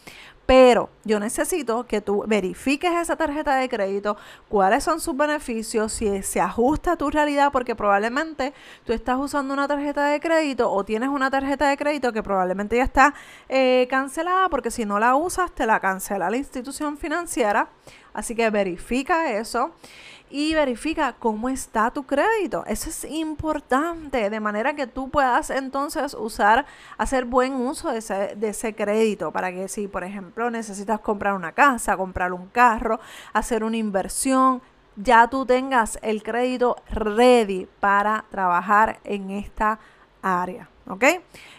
Pero 0.48 0.88
yo 1.04 1.20
necesito 1.20 1.86
que 1.86 2.00
tú 2.00 2.24
verifiques 2.26 2.90
esa 2.90 3.16
tarjeta 3.16 3.56
de 3.56 3.68
crédito, 3.68 4.16
cuáles 4.48 4.82
son 4.82 4.98
sus 4.98 5.14
beneficios, 5.14 5.92
si 5.92 6.22
se 6.22 6.40
ajusta 6.40 6.92
a 6.92 6.96
tu 6.96 7.10
realidad, 7.10 7.52
porque 7.52 7.76
probablemente 7.76 8.54
tú 8.86 8.94
estás 8.94 9.18
usando 9.18 9.52
una 9.52 9.68
tarjeta 9.68 10.06
de 10.06 10.20
crédito 10.20 10.72
o 10.72 10.84
tienes 10.84 11.10
una 11.10 11.30
tarjeta 11.30 11.68
de 11.68 11.76
crédito 11.76 12.14
que 12.14 12.22
probablemente 12.22 12.78
ya 12.78 12.84
está 12.84 13.12
eh, 13.50 13.86
cancelada, 13.90 14.48
porque 14.48 14.70
si 14.70 14.86
no 14.86 14.98
la 14.98 15.16
usas, 15.16 15.52
te 15.52 15.66
la 15.66 15.80
cancela 15.80 16.30
la 16.30 16.38
institución 16.38 16.96
financiera. 16.96 17.68
Así 18.14 18.34
que 18.34 18.48
verifica 18.48 19.30
eso 19.30 19.72
y 20.30 20.54
verifica 20.54 21.14
cómo 21.18 21.48
está 21.48 21.90
tu 21.90 22.04
crédito. 22.04 22.64
Eso 22.66 22.90
es 22.90 23.04
importante, 23.04 24.30
de 24.30 24.40
manera 24.40 24.74
que 24.74 24.86
tú 24.86 25.08
puedas 25.10 25.50
entonces 25.50 26.14
usar, 26.14 26.66
hacer 26.96 27.24
buen 27.24 27.54
uso 27.54 27.90
de 27.90 27.98
ese, 27.98 28.36
de 28.36 28.48
ese 28.48 28.74
crédito, 28.74 29.32
para 29.32 29.52
que 29.52 29.68
si, 29.68 29.88
por 29.88 30.04
ejemplo, 30.04 30.50
necesitas 30.50 31.00
comprar 31.00 31.34
una 31.34 31.52
casa, 31.52 31.96
comprar 31.96 32.32
un 32.32 32.48
carro, 32.48 33.00
hacer 33.32 33.64
una 33.64 33.76
inversión, 33.76 34.60
ya 34.96 35.28
tú 35.28 35.46
tengas 35.46 35.98
el 36.02 36.22
crédito 36.22 36.76
ready 36.90 37.68
para 37.80 38.24
trabajar 38.30 38.98
en 39.04 39.30
esta 39.30 39.78
área. 40.22 40.68
¿Ok? 40.88 41.04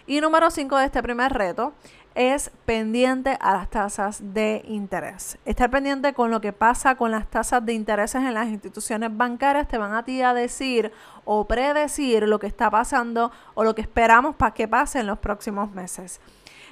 Y 0.08 0.22
número 0.22 0.50
5 0.50 0.76
de 0.78 0.86
este 0.86 1.04
primer 1.04 1.32
reto 1.32 1.74
es 2.16 2.51
pendiente 2.66 3.38
a 3.39 3.54
las 3.54 3.70
tasas 3.70 4.20
de 4.34 4.62
interés. 4.66 5.38
Estar 5.46 5.70
pendiente 5.70 6.13
con 6.13 6.32
lo 6.32 6.42
que 6.42 6.54
pasa 6.54 6.96
con 6.96 7.12
las 7.12 7.28
tasas 7.30 7.66
de 7.66 7.74
interés 7.74 8.16
en 8.16 8.34
las 8.34 8.48
instituciones 8.48 9.16
bancarias 9.16 9.68
te 9.68 9.78
van 9.78 9.94
a 9.94 10.04
ti 10.04 10.22
a 10.22 10.34
decir 10.34 10.92
o 11.25 11.46
predecir 11.46 12.28
lo 12.28 12.39
que 12.39 12.48
está 12.48 12.70
pasando 12.70 13.32
o 13.54 13.63
lo 13.63 13.75
que 13.75 13.82
esperamos 13.82 14.36
para 14.36 14.54
que 14.54 14.68
pase 14.68 15.00
en 15.00 15.08
los 15.08 15.20
próximos 15.20 15.72
meses. 15.72 16.20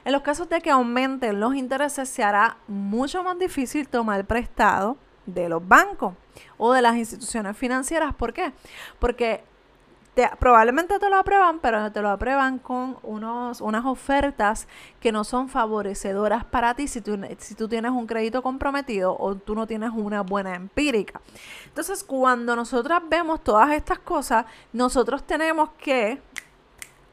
En 0.06 0.14
los 0.14 0.22
casos 0.22 0.50
de 0.50 0.62
que 0.62 0.72
aumenten 0.72 1.40
los 1.40 1.56
intereses 1.56 2.10
se 2.10 2.24
hará 2.24 2.58
mucho 2.68 3.24
más 3.24 3.38
difícil 3.38 3.88
tomar 3.88 4.26
prestado 4.26 4.98
de 5.26 5.50
los 5.50 5.68
bancos 5.68 6.14
o 6.58 6.74
de 6.74 6.82
las 6.82 6.96
instituciones 6.96 7.58
financieras. 7.58 8.16
¿Por 8.16 8.34
qué? 8.34 8.54
Porque 9.00 9.44
probablemente 10.40 11.00
te 11.00 11.10
lo 11.10 11.18
aprueban, 11.18 11.60
pero 11.60 11.92
te 11.92 12.02
lo 12.02 12.10
aprueban 12.10 12.60
con 12.60 12.98
unos, 13.04 13.62
unas 13.62 13.86
ofertas 13.86 14.68
que 15.00 15.12
no 15.12 15.24
son 15.24 15.50
favorecedoras 15.50 16.46
para 16.46 16.74
ti 16.74 16.88
si 16.88 17.02
tú, 17.02 17.20
si 17.38 17.56
tú 17.56 17.68
tienes 17.68 17.92
un 17.92 18.08
crédito 18.08 18.42
comprometido 18.42 19.16
o 19.18 19.36
tú 19.36 19.56
no 19.56 19.68
tienes 19.68 19.92
una 19.94 20.22
buena 20.22 20.56
empírica. 20.56 21.22
Entonces, 21.66 22.04
cuando 22.04 22.56
nosotras 22.56 23.02
vemos 23.10 23.44
todas 23.44 23.72
estas 23.72 24.00
cosas, 24.00 24.46
nosotros 24.74 25.24
tenemos 25.24 25.70
que 25.78 26.22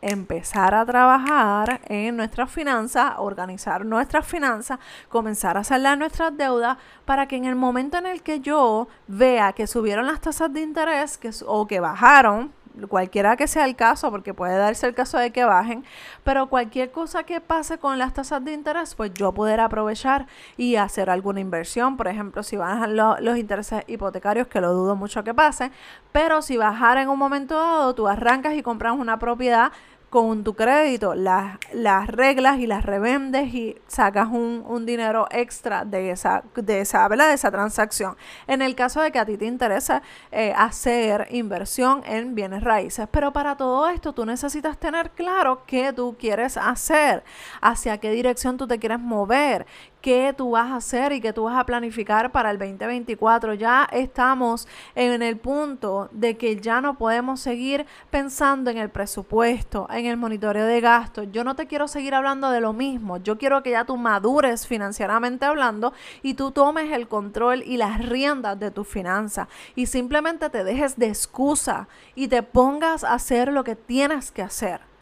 empezar 0.05 0.75
a 0.75 0.85
trabajar 0.85 1.81
en 1.87 2.17
nuestras 2.17 2.51
finanzas, 2.51 3.15
organizar 3.17 3.87
nuestras 3.87 4.27
finanzas, 4.27 4.79
comenzar 5.09 5.57
a 5.57 5.65
saldar 5.65 5.97
nuestras 5.97 6.37
deudas 6.37 6.77
para 7.07 7.27
que 7.27 7.37
en 7.37 7.47
el 7.47 7.55
momento 7.55 7.97
en 7.97 8.07
el 8.07 8.23
que 8.23 8.41
yo 8.41 8.87
vea 9.09 9.55
que 9.55 9.67
subieron 9.67 10.07
las 10.07 10.21
tasas 10.21 10.53
de 10.53 10.61
interés 10.61 11.17
que, 11.17 11.31
o 11.47 11.67
que 11.67 11.81
bajaron, 11.81 12.53
cualquiera 12.89 13.37
que 13.37 13.47
sea 13.47 13.65
el 13.65 13.77
caso, 13.77 14.11
porque 14.11 14.35
puede 14.35 14.57
darse 14.57 14.87
el 14.87 14.95
caso 14.95 15.19
de 15.19 15.31
que 15.31 15.45
bajen, 15.45 15.85
pero 16.23 16.49
cualquier 16.49 16.91
cosa 16.91 17.25
que 17.25 17.41
pase 17.41 17.79
con 17.79 17.99
las 17.99 18.15
tasas 18.15 18.45
de 18.45 18.53
interés, 18.53 18.95
pues 18.95 19.13
yo 19.15 19.33
poder 19.33 19.61
aprovechar 19.61 20.27
y 20.57 20.77
hacer 20.77 21.11
alguna 21.11 21.41
inversión, 21.41 21.97
por 21.97 22.09
ejemplo, 22.09 22.43
si 22.43 22.57
bajan 22.57 22.97
los 22.97 23.39
intereses 23.39 23.85
hipotecarios, 23.87 24.49
que 24.49 24.61
lo 24.61 24.73
dudo 24.73 24.97
mucho 24.97 25.25
que 25.25 25.35
pase, 25.35 25.71
pero 26.13 26.43
si 26.43 26.57
bajar 26.57 26.99
en 26.99 27.09
un 27.09 27.19
momento 27.19 27.55
dado, 27.57 27.95
tú 27.95 28.09
arrancas 28.09 28.55
y 28.55 28.63
compras 28.63 28.95
una 28.97 29.19
propiedad 29.19 29.73
con 30.15 30.45
tu 30.45 30.55
crédito 30.55 31.17
las, 31.17 31.59
las 31.73 32.07
reglas 32.07 32.61
y 32.61 32.69
las 32.69 32.85
revendes 32.85 33.53
y 33.53 33.77
sacas 33.89 34.29
un, 34.29 34.65
un, 34.65 34.87
dinero 34.87 35.27
extra 35.33 35.85
de 35.85 36.11
esa, 36.11 36.45
de, 36.55 36.83
esa, 36.83 37.09
de 37.09 37.35
esa 37.35 37.51
transacción. 37.51 38.17
En 38.47 38.63
el 38.63 38.77
caso 38.77 39.01
de 39.01 39.11
que 39.11 39.19
a 39.19 39.27
ti 39.27 39.37
te 39.37 39.47
interesa 39.47 40.03
eh, 40.31 40.55
hacer 40.57 41.27
inversión 41.33 42.01
en 42.07 42.37
bienes 42.37 42.63
raíces. 42.63 43.09
Pero 43.11 43.33
para 43.33 43.57
todo 43.57 43.89
esto 43.89 44.13
tú 44.13 44.25
necesitas 44.25 44.79
tener 44.79 45.11
claro 45.11 45.65
qué 45.67 45.93
tú 45.93 46.15
quieres 46.17 46.59
hacer, 46.59 47.25
hacia 47.61 47.99
qué 47.99 48.13
dirección 48.13 48.57
tú 48.57 48.69
te 48.69 48.79
quieres 48.79 49.01
mover, 49.01 49.67
qué 50.05 50.35
tú 50.37 50.51
vas 50.51 50.71
a 50.71 50.77
hacer 50.77 51.13
y 51.13 51.21
qué 51.23 51.33
tú 51.33 51.45
vas 51.45 51.57
a 51.57 51.65
planificar 51.65 52.31
para 52.31 52.51
el 52.51 52.59
2024. 52.59 53.55
Ya 53.55 53.89
estamos 53.91 54.69
en 54.95 55.23
el 55.23 55.39
punto 55.39 56.11
de 56.13 56.37
que 56.37 56.61
ya 56.61 56.83
no 56.83 56.99
podemos 56.99 57.41
seguir 57.41 57.87
pensando 58.11 58.71
en 58.71 58.77
el 58.77 58.91
presupuesto, 58.91 59.89
en 59.91 60.05
el 60.05 60.19
monitoreo 60.19 60.67
de 60.67 60.83
gastos. 60.83 61.29
Yo 61.33 61.43
no 61.43 61.57
te 61.57 61.67
quiero 61.67 61.89
seguir 61.89 62.15
hablando 62.15 62.51
de 62.51 62.61
lo 62.61 62.75
mismo. 62.75 63.17
Yo 63.17 63.39
quiero 63.39 63.63
que 63.63 63.71
ya 63.71 63.87
tú 63.87 63.97
madures 63.97 64.67
financieramente 64.67 65.47
hablando 65.47 65.95
y 66.21 66.35
tú 66.35 66.51
tomes 66.51 66.93
el 66.93 67.09
control 67.09 67.63
y 67.63 67.79
las 67.79 68.07
riendas 68.07 68.61
de 68.61 68.71
tu 68.71 68.85
finanza 68.85 69.49
y 69.75 69.87
simplemente 69.87 70.51
te 70.51 70.65
dejes 70.65 70.99
de 70.99 71.07
excusa 71.07 71.89
y 72.15 72.29
te 72.29 72.43
pongas 72.43 73.05
a 73.05 73.15
hacer 73.15 73.51
lo 73.51 73.65
que 73.65 73.75
tienes 73.75 74.31
que 74.31 74.43
hacer 74.43 74.94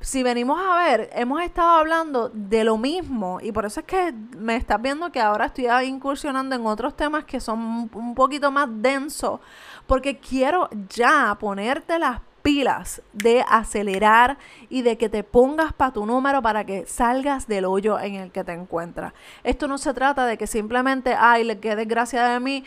si 0.00 0.22
venimos 0.22 0.60
a 0.60 0.76
ver, 0.76 1.10
hemos 1.12 1.42
estado 1.42 1.78
hablando 1.78 2.30
de 2.32 2.64
lo 2.64 2.78
mismo 2.78 3.40
y 3.42 3.52
por 3.52 3.66
eso 3.66 3.80
es 3.80 3.86
que 3.86 4.14
me 4.36 4.56
estás 4.56 4.80
viendo 4.80 5.10
que 5.10 5.20
ahora 5.20 5.46
estoy 5.46 5.66
incursionando 5.86 6.54
en 6.54 6.64
otros 6.66 6.96
temas 6.96 7.24
que 7.24 7.40
son 7.40 7.90
un 7.92 8.14
poquito 8.14 8.50
más 8.50 8.68
densos 8.70 9.40
porque 9.86 10.18
quiero 10.18 10.68
ya 10.88 11.36
ponerte 11.40 11.98
las 11.98 12.20
pilas 12.42 13.02
de 13.12 13.44
acelerar 13.48 14.38
y 14.68 14.82
de 14.82 14.96
que 14.96 15.08
te 15.08 15.24
pongas 15.24 15.72
para 15.72 15.92
tu 15.92 16.06
número 16.06 16.40
para 16.42 16.64
que 16.64 16.86
salgas 16.86 17.46
del 17.48 17.64
hoyo 17.64 17.98
en 17.98 18.14
el 18.14 18.30
que 18.30 18.44
te 18.44 18.52
encuentras. 18.52 19.12
Esto 19.42 19.66
no 19.66 19.78
se 19.78 19.92
trata 19.92 20.26
de 20.26 20.38
que 20.38 20.46
simplemente, 20.46 21.14
ay, 21.18 21.44
le 21.44 21.58
quede 21.58 21.84
gracia 21.84 22.24
de 22.28 22.40
mí, 22.40 22.64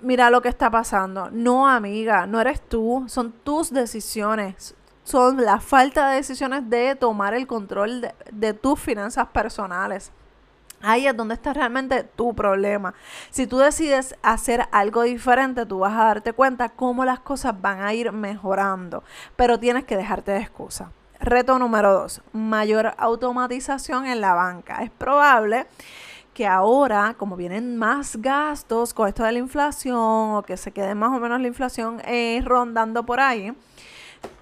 mira 0.00 0.30
lo 0.30 0.40
que 0.40 0.48
está 0.48 0.70
pasando. 0.70 1.30
No, 1.30 1.68
amiga, 1.68 2.26
no 2.26 2.40
eres 2.40 2.60
tú, 2.60 3.04
son 3.08 3.32
tus 3.32 3.70
decisiones. 3.72 4.74
Son 5.08 5.42
la 5.42 5.58
falta 5.58 6.10
de 6.10 6.16
decisiones 6.16 6.68
de 6.68 6.94
tomar 6.94 7.32
el 7.32 7.46
control 7.46 8.12
de, 8.30 8.52
tus 8.52 8.78
finanzas 8.78 9.26
personales. 9.28 10.12
Ahí 10.82 11.06
es 11.06 11.16
donde 11.16 11.32
está 11.32 11.54
realmente 11.54 12.04
tu 12.04 12.34
problema. 12.34 12.92
Si 13.30 13.46
tú 13.46 13.56
decides 13.56 14.14
hacer 14.22 14.68
algo 14.70 15.04
diferente, 15.04 15.64
tú 15.64 15.78
vas 15.78 15.94
a 15.94 16.04
darte 16.04 16.34
cuenta 16.34 16.68
cómo 16.68 17.06
las 17.06 17.20
cosas 17.20 17.58
van 17.58 17.80
a 17.80 17.94
ir 17.94 18.12
mejorando, 18.12 19.02
pero 19.34 19.58
tienes 19.58 19.84
que 19.84 19.96
dejarte 19.96 20.32
de 20.32 20.40
excusa. 20.40 20.92
Reto 21.20 21.58
número 21.58 21.90
dos, 21.94 22.20
mayor 22.34 22.92
automatización 22.98 24.04
en 24.04 24.20
la 24.20 24.34
banca. 24.34 24.82
Es 24.82 24.90
probable 24.90 25.68
que 26.34 26.46
ahora, 26.46 27.14
como 27.16 27.34
vienen 27.34 27.78
más 27.78 28.18
gastos 28.18 28.92
con 28.92 29.08
esto 29.08 29.24
de 29.24 29.32
la 29.32 29.38
inflación 29.38 29.96
o 29.96 30.42
que 30.46 30.58
se 30.58 30.70
quede 30.70 30.94
más 30.94 31.16
o 31.16 31.18
menos 31.18 31.40
la 31.40 31.48
inflación 31.48 32.02
eh, 32.04 32.42
rondando 32.44 33.06
por 33.06 33.20
ahí, 33.20 33.54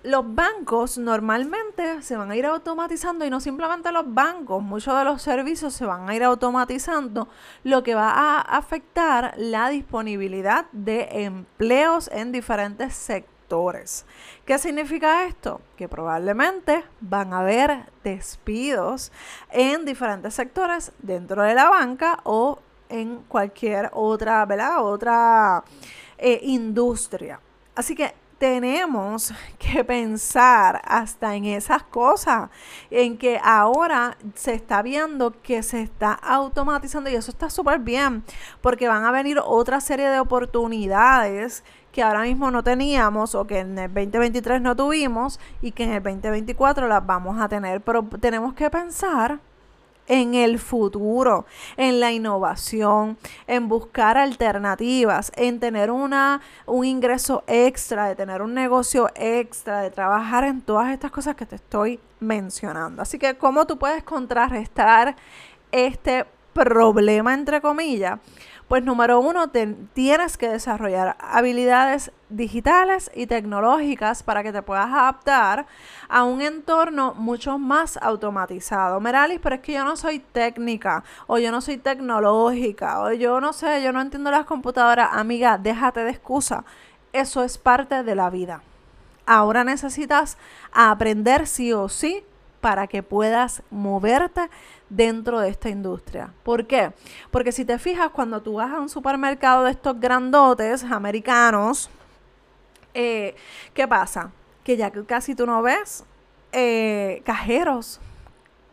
los 0.06 0.34
bancos 0.36 0.98
normalmente 0.98 2.00
se 2.00 2.16
van 2.16 2.30
a 2.30 2.36
ir 2.36 2.46
automatizando 2.46 3.24
y 3.24 3.30
no 3.30 3.40
simplemente 3.40 3.90
los 3.90 4.14
bancos, 4.14 4.62
muchos 4.62 4.96
de 4.96 5.04
los 5.04 5.20
servicios 5.20 5.74
se 5.74 5.84
van 5.84 6.08
a 6.08 6.14
ir 6.14 6.22
automatizando, 6.22 7.28
lo 7.64 7.82
que 7.82 7.96
va 7.96 8.10
a 8.10 8.40
afectar 8.40 9.34
la 9.36 9.68
disponibilidad 9.68 10.66
de 10.70 11.24
empleos 11.24 12.08
en 12.12 12.30
diferentes 12.30 12.94
sectores. 12.94 14.06
¿Qué 14.44 14.58
significa 14.58 15.24
esto? 15.24 15.60
Que 15.76 15.88
probablemente 15.88 16.84
van 17.00 17.32
a 17.32 17.40
haber 17.40 17.86
despidos 18.04 19.10
en 19.50 19.84
diferentes 19.84 20.34
sectores 20.34 20.92
dentro 21.00 21.42
de 21.42 21.54
la 21.54 21.68
banca 21.68 22.20
o 22.22 22.60
en 22.88 23.22
cualquier 23.26 23.90
otra, 23.92 24.44
¿verdad? 24.46 24.84
Otra 24.84 25.64
eh, 26.16 26.38
industria. 26.44 27.40
Así 27.74 27.94
que 27.94 28.14
tenemos 28.38 29.32
que 29.58 29.84
pensar 29.84 30.82
hasta 30.84 31.34
en 31.34 31.46
esas 31.46 31.82
cosas, 31.82 32.50
en 32.90 33.16
que 33.16 33.40
ahora 33.42 34.16
se 34.34 34.54
está 34.54 34.82
viendo 34.82 35.40
que 35.42 35.62
se 35.62 35.82
está 35.82 36.12
automatizando 36.12 37.10
y 37.10 37.14
eso 37.14 37.30
está 37.30 37.50
súper 37.50 37.80
bien, 37.80 38.24
porque 38.60 38.88
van 38.88 39.04
a 39.04 39.10
venir 39.10 39.38
otra 39.42 39.80
serie 39.80 40.08
de 40.08 40.20
oportunidades 40.20 41.64
que 41.92 42.02
ahora 42.02 42.22
mismo 42.22 42.50
no 42.50 42.62
teníamos 42.62 43.34
o 43.34 43.46
que 43.46 43.60
en 43.60 43.78
el 43.78 43.92
2023 43.92 44.60
no 44.60 44.76
tuvimos 44.76 45.40
y 45.62 45.72
que 45.72 45.84
en 45.84 45.92
el 45.92 46.02
2024 46.02 46.88
las 46.88 47.06
vamos 47.06 47.40
a 47.40 47.48
tener, 47.48 47.80
pero 47.80 48.04
tenemos 48.20 48.52
que 48.52 48.68
pensar 48.68 49.40
en 50.08 50.34
el 50.34 50.58
futuro, 50.58 51.46
en 51.76 52.00
la 52.00 52.12
innovación, 52.12 53.16
en 53.46 53.68
buscar 53.68 54.18
alternativas, 54.18 55.32
en 55.36 55.60
tener 55.60 55.90
una, 55.90 56.40
un 56.66 56.84
ingreso 56.84 57.44
extra, 57.46 58.08
de 58.08 58.16
tener 58.16 58.42
un 58.42 58.54
negocio 58.54 59.08
extra, 59.14 59.80
de 59.80 59.90
trabajar 59.90 60.44
en 60.44 60.60
todas 60.60 60.90
estas 60.92 61.10
cosas 61.10 61.36
que 61.36 61.46
te 61.46 61.56
estoy 61.56 62.00
mencionando. 62.20 63.02
Así 63.02 63.18
que, 63.18 63.36
¿cómo 63.36 63.66
tú 63.66 63.78
puedes 63.78 64.02
contrarrestar 64.02 65.16
este 65.72 66.26
problema, 66.52 67.34
entre 67.34 67.60
comillas? 67.60 68.18
Pues 68.68 68.82
número 68.82 69.20
uno, 69.20 69.48
tienes 69.48 70.36
que 70.36 70.48
desarrollar 70.48 71.16
habilidades 71.20 72.10
digitales 72.30 73.12
y 73.14 73.28
tecnológicas 73.28 74.24
para 74.24 74.42
que 74.42 74.52
te 74.52 74.60
puedas 74.60 74.88
adaptar 74.88 75.66
a 76.08 76.24
un 76.24 76.42
entorno 76.42 77.14
mucho 77.14 77.58
más 77.58 77.96
automatizado. 77.96 78.98
Meralis, 78.98 79.38
pero 79.40 79.54
es 79.54 79.60
que 79.60 79.74
yo 79.74 79.84
no 79.84 79.94
soy 79.94 80.18
técnica 80.18 81.04
o 81.28 81.38
yo 81.38 81.52
no 81.52 81.60
soy 81.60 81.76
tecnológica 81.76 83.02
o 83.02 83.12
yo 83.12 83.40
no 83.40 83.52
sé, 83.52 83.84
yo 83.84 83.92
no 83.92 84.00
entiendo 84.00 84.32
las 84.32 84.46
computadoras. 84.46 85.10
Amiga, 85.12 85.58
déjate 85.58 86.00
de 86.00 86.10
excusa. 86.10 86.64
Eso 87.12 87.44
es 87.44 87.58
parte 87.58 88.02
de 88.02 88.14
la 88.16 88.30
vida. 88.30 88.62
Ahora 89.26 89.62
necesitas 89.62 90.38
aprender 90.72 91.46
sí 91.46 91.72
o 91.72 91.88
sí 91.88 92.24
para 92.66 92.88
que 92.88 93.00
puedas 93.00 93.62
moverte 93.70 94.50
dentro 94.88 95.38
de 95.38 95.50
esta 95.50 95.68
industria. 95.68 96.32
¿Por 96.42 96.66
qué? 96.66 96.92
Porque 97.30 97.52
si 97.52 97.64
te 97.64 97.78
fijas, 97.78 98.10
cuando 98.10 98.42
tú 98.42 98.54
vas 98.54 98.72
a 98.72 98.80
un 98.80 98.88
supermercado 98.88 99.62
de 99.62 99.70
estos 99.70 100.00
grandotes 100.00 100.82
americanos, 100.82 101.88
eh, 102.92 103.36
¿qué 103.72 103.86
pasa? 103.86 104.32
Que 104.64 104.76
ya 104.76 104.90
casi 104.90 105.36
tú 105.36 105.46
no 105.46 105.62
ves 105.62 106.04
eh, 106.50 107.22
cajeros. 107.24 108.00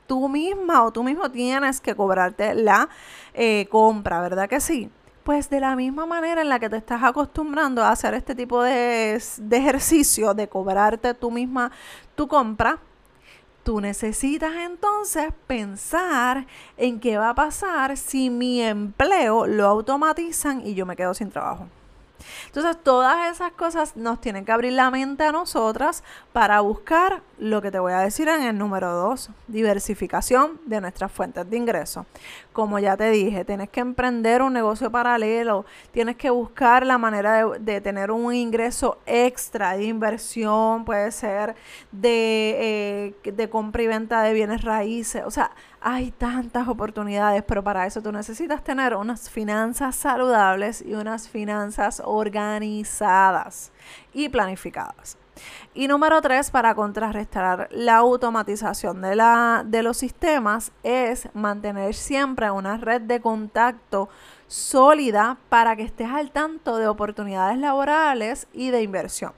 Tú 0.08 0.28
misma 0.28 0.86
o 0.86 0.92
tú 0.92 1.04
mismo 1.04 1.30
tienes 1.30 1.80
que 1.80 1.94
cobrarte 1.94 2.56
la 2.56 2.90
eh, 3.36 3.68
compra, 3.70 4.22
¿verdad 4.22 4.50
que 4.50 4.60
sí? 4.60 4.90
Pues 5.24 5.52
de 5.52 5.60
la 5.60 5.76
misma 5.76 6.08
manera 6.08 6.42
en 6.42 6.50
la 6.50 6.58
que 6.58 6.68
te 6.68 6.78
estás 6.78 7.04
acostumbrando 7.04 7.84
a 7.84 7.92
hacer 7.92 8.16
este 8.16 8.34
tipo 8.34 8.64
de, 8.64 9.22
de 9.38 9.58
ejercicio, 9.58 10.34
de 10.34 10.50
cobrarte 10.50 11.14
tú 11.14 11.30
misma 11.30 11.72
tu 12.16 12.28
compra, 12.28 12.80
Tú 13.64 13.80
necesitas 13.80 14.54
entonces 14.56 15.32
pensar 15.48 16.48
en 16.76 17.00
qué 17.00 17.18
va 17.18 17.30
a 17.30 17.36
pasar 17.36 17.96
si 17.96 18.30
mi 18.30 18.62
empleo 18.62 19.48
lo 19.48 19.68
automatizan 19.68 20.68
y 20.68 20.74
yo 20.74 20.86
me 20.86 20.98
quedo 20.98 21.14
sin 21.14 21.32
trabajo. 21.32 21.68
Entonces, 22.48 22.78
todas 22.84 23.32
esas 23.32 23.52
cosas 23.54 23.96
nos 23.96 24.20
tienen 24.22 24.46
que 24.46 24.52
abrir 24.52 24.74
la 24.74 24.92
mente 24.92 25.24
a 25.24 25.32
nosotras 25.32 26.04
para 26.32 26.60
buscar 26.62 27.22
lo 27.44 27.62
que 27.62 27.72
te 27.72 27.80
voy 27.80 27.92
a 27.92 28.00
decir 28.00 28.30
en 28.30 28.42
el 28.42 28.58
número 28.58 28.94
dos, 28.94 29.30
diversificación 29.48 30.62
de 30.66 30.80
nuestras 30.80 31.12
fuentes 31.12 31.50
de 31.50 31.58
ingreso. 31.58 32.06
Como 32.54 32.80
ya 32.80 32.96
te 32.96 33.10
dije, 33.10 33.44
tienes 33.44 33.70
que 33.70 33.82
emprender 33.82 34.42
un 34.42 34.54
negocio 34.54 34.90
paralelo, 34.90 35.66
tienes 35.92 36.16
que 36.16 36.30
buscar 36.30 36.86
la 36.86 36.98
manera 36.98 37.46
de, 37.60 37.82
tener 37.82 38.12
un 38.12 38.34
ingreso 38.34 38.98
extra 39.06 39.76
de 39.76 39.84
inversión, 39.84 40.86
puede 40.86 41.12
ser 41.12 41.56
de, 41.92 43.14
eh, 43.26 43.32
de 43.32 43.50
compra 43.50 43.84
y 43.84 43.88
venta 43.88 44.22
de 44.22 44.34
bienes 44.34 44.62
raíces, 44.62 45.24
o 45.26 45.32
sea, 45.32 45.52
hay 45.82 46.12
tantas 46.12 46.70
oportunidades, 46.70 47.44
pero 47.44 47.62
para 47.62 47.86
eso 47.86 48.02
tú 48.02 48.14
necesitas 48.14 48.64
tener 48.64 48.96
unas 48.96 49.30
finanzas 49.30 49.98
saludables 49.98 50.82
y 50.82 50.94
unas 50.94 51.28
finanzas 51.28 52.02
organizadas 52.06 53.74
y 54.14 54.30
planificadas. 54.30 55.18
Y 55.74 55.88
número 55.88 56.22
tres, 56.22 56.52
para 56.52 56.76
contrarrestar 56.76 57.68
la 57.72 57.98
automatización 57.98 59.02
de, 59.02 59.16
la, 59.16 59.64
de 59.66 59.84
los 59.84 59.98
sistemas, 59.98 60.72
es 60.84 61.28
mantener 61.34 61.96
siempre 61.96 62.52
una 62.52 62.78
red 62.78 63.02
de 63.02 63.20
contacto 63.22 64.10
sólida 64.48 65.38
para 65.50 65.76
que 65.76 65.84
estés 65.84 66.10
al 66.10 66.32
tanto 66.32 66.78
de 66.78 66.88
oportunidades 66.88 67.58
laborales 67.58 68.48
y 68.54 68.70
de 68.70 68.84
inversión. 68.84 69.34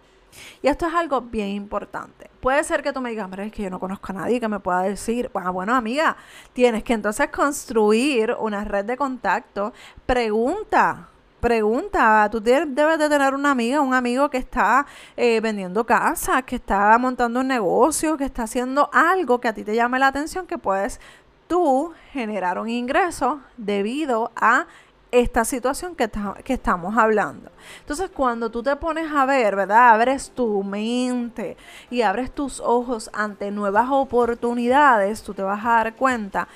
Y 0.61 0.67
esto 0.67 0.87
es 0.87 0.93
algo 0.93 1.21
bien 1.21 1.47
importante. 1.49 2.29
Puede 2.41 2.63
ser 2.63 2.83
que 2.83 2.91
tú 2.91 3.01
me 3.01 3.09
digas, 3.09 3.29
es 3.37 3.51
que 3.51 3.63
yo 3.63 3.69
no 3.69 3.79
conozco 3.79 4.11
a 4.11 4.15
nadie 4.15 4.39
que 4.39 4.47
me 4.47 4.59
pueda 4.59 4.81
decir, 4.81 5.29
bueno, 5.33 5.53
bueno, 5.53 5.73
amiga, 5.73 6.17
tienes 6.53 6.83
que 6.83 6.93
entonces 6.93 7.29
construir 7.29 8.35
una 8.39 8.63
red 8.63 8.85
de 8.85 8.97
contacto. 8.97 9.73
Pregunta, 10.05 11.09
pregunta, 11.45 12.27
tú 12.31 12.41
debes 12.41 12.97
de 12.97 13.07
tener 13.07 13.35
una 13.35 13.51
amiga, 13.51 13.79
un 13.79 13.93
amigo 13.93 14.31
que 14.31 14.39
está 14.39 14.83
eh, 15.15 15.39
vendiendo 15.41 15.85
casas, 15.85 16.41
que 16.41 16.55
está 16.55 16.97
montando 16.97 17.41
un 17.41 17.47
negocio, 17.47 18.17
que 18.17 18.25
está 18.25 18.43
haciendo 18.43 18.89
algo 18.91 19.39
que 19.39 19.49
a 19.49 19.53
ti 19.53 19.63
te 19.63 19.75
llame 19.75 19.99
la 19.99 20.07
atención, 20.07 20.47
que 20.47 20.57
puedes 20.57 20.99
tú 21.47 21.93
generar 22.11 22.57
un 22.57 22.67
ingreso 22.67 23.41
debido 23.57 24.31
a 24.35 24.65
esta 25.11 25.45
situación 25.45 25.95
que, 25.95 26.09
que, 26.43 26.53
estamos 26.53 26.97
hablando. 26.97 27.51
Entonces, 27.81 28.09
cuando 28.09 28.49
tú 28.49 28.63
te 28.63 28.75
pones 28.77 29.11
a 29.11 29.27
ver, 29.27 29.55
¿verdad? 29.55 29.93
Abres 29.93 30.31
tu 30.31 30.63
mente 30.63 31.57
y 31.91 32.01
abres 32.01 32.33
tus 32.33 32.59
ojos 32.59 33.11
ante 33.13 33.51
nuevas 33.51 33.87
oportunidades, 33.91 35.21
tú 35.21 35.35
te 35.35 35.43
vas 35.43 35.63
a 35.63 35.69
dar 35.69 35.95
cuenta 35.95 36.47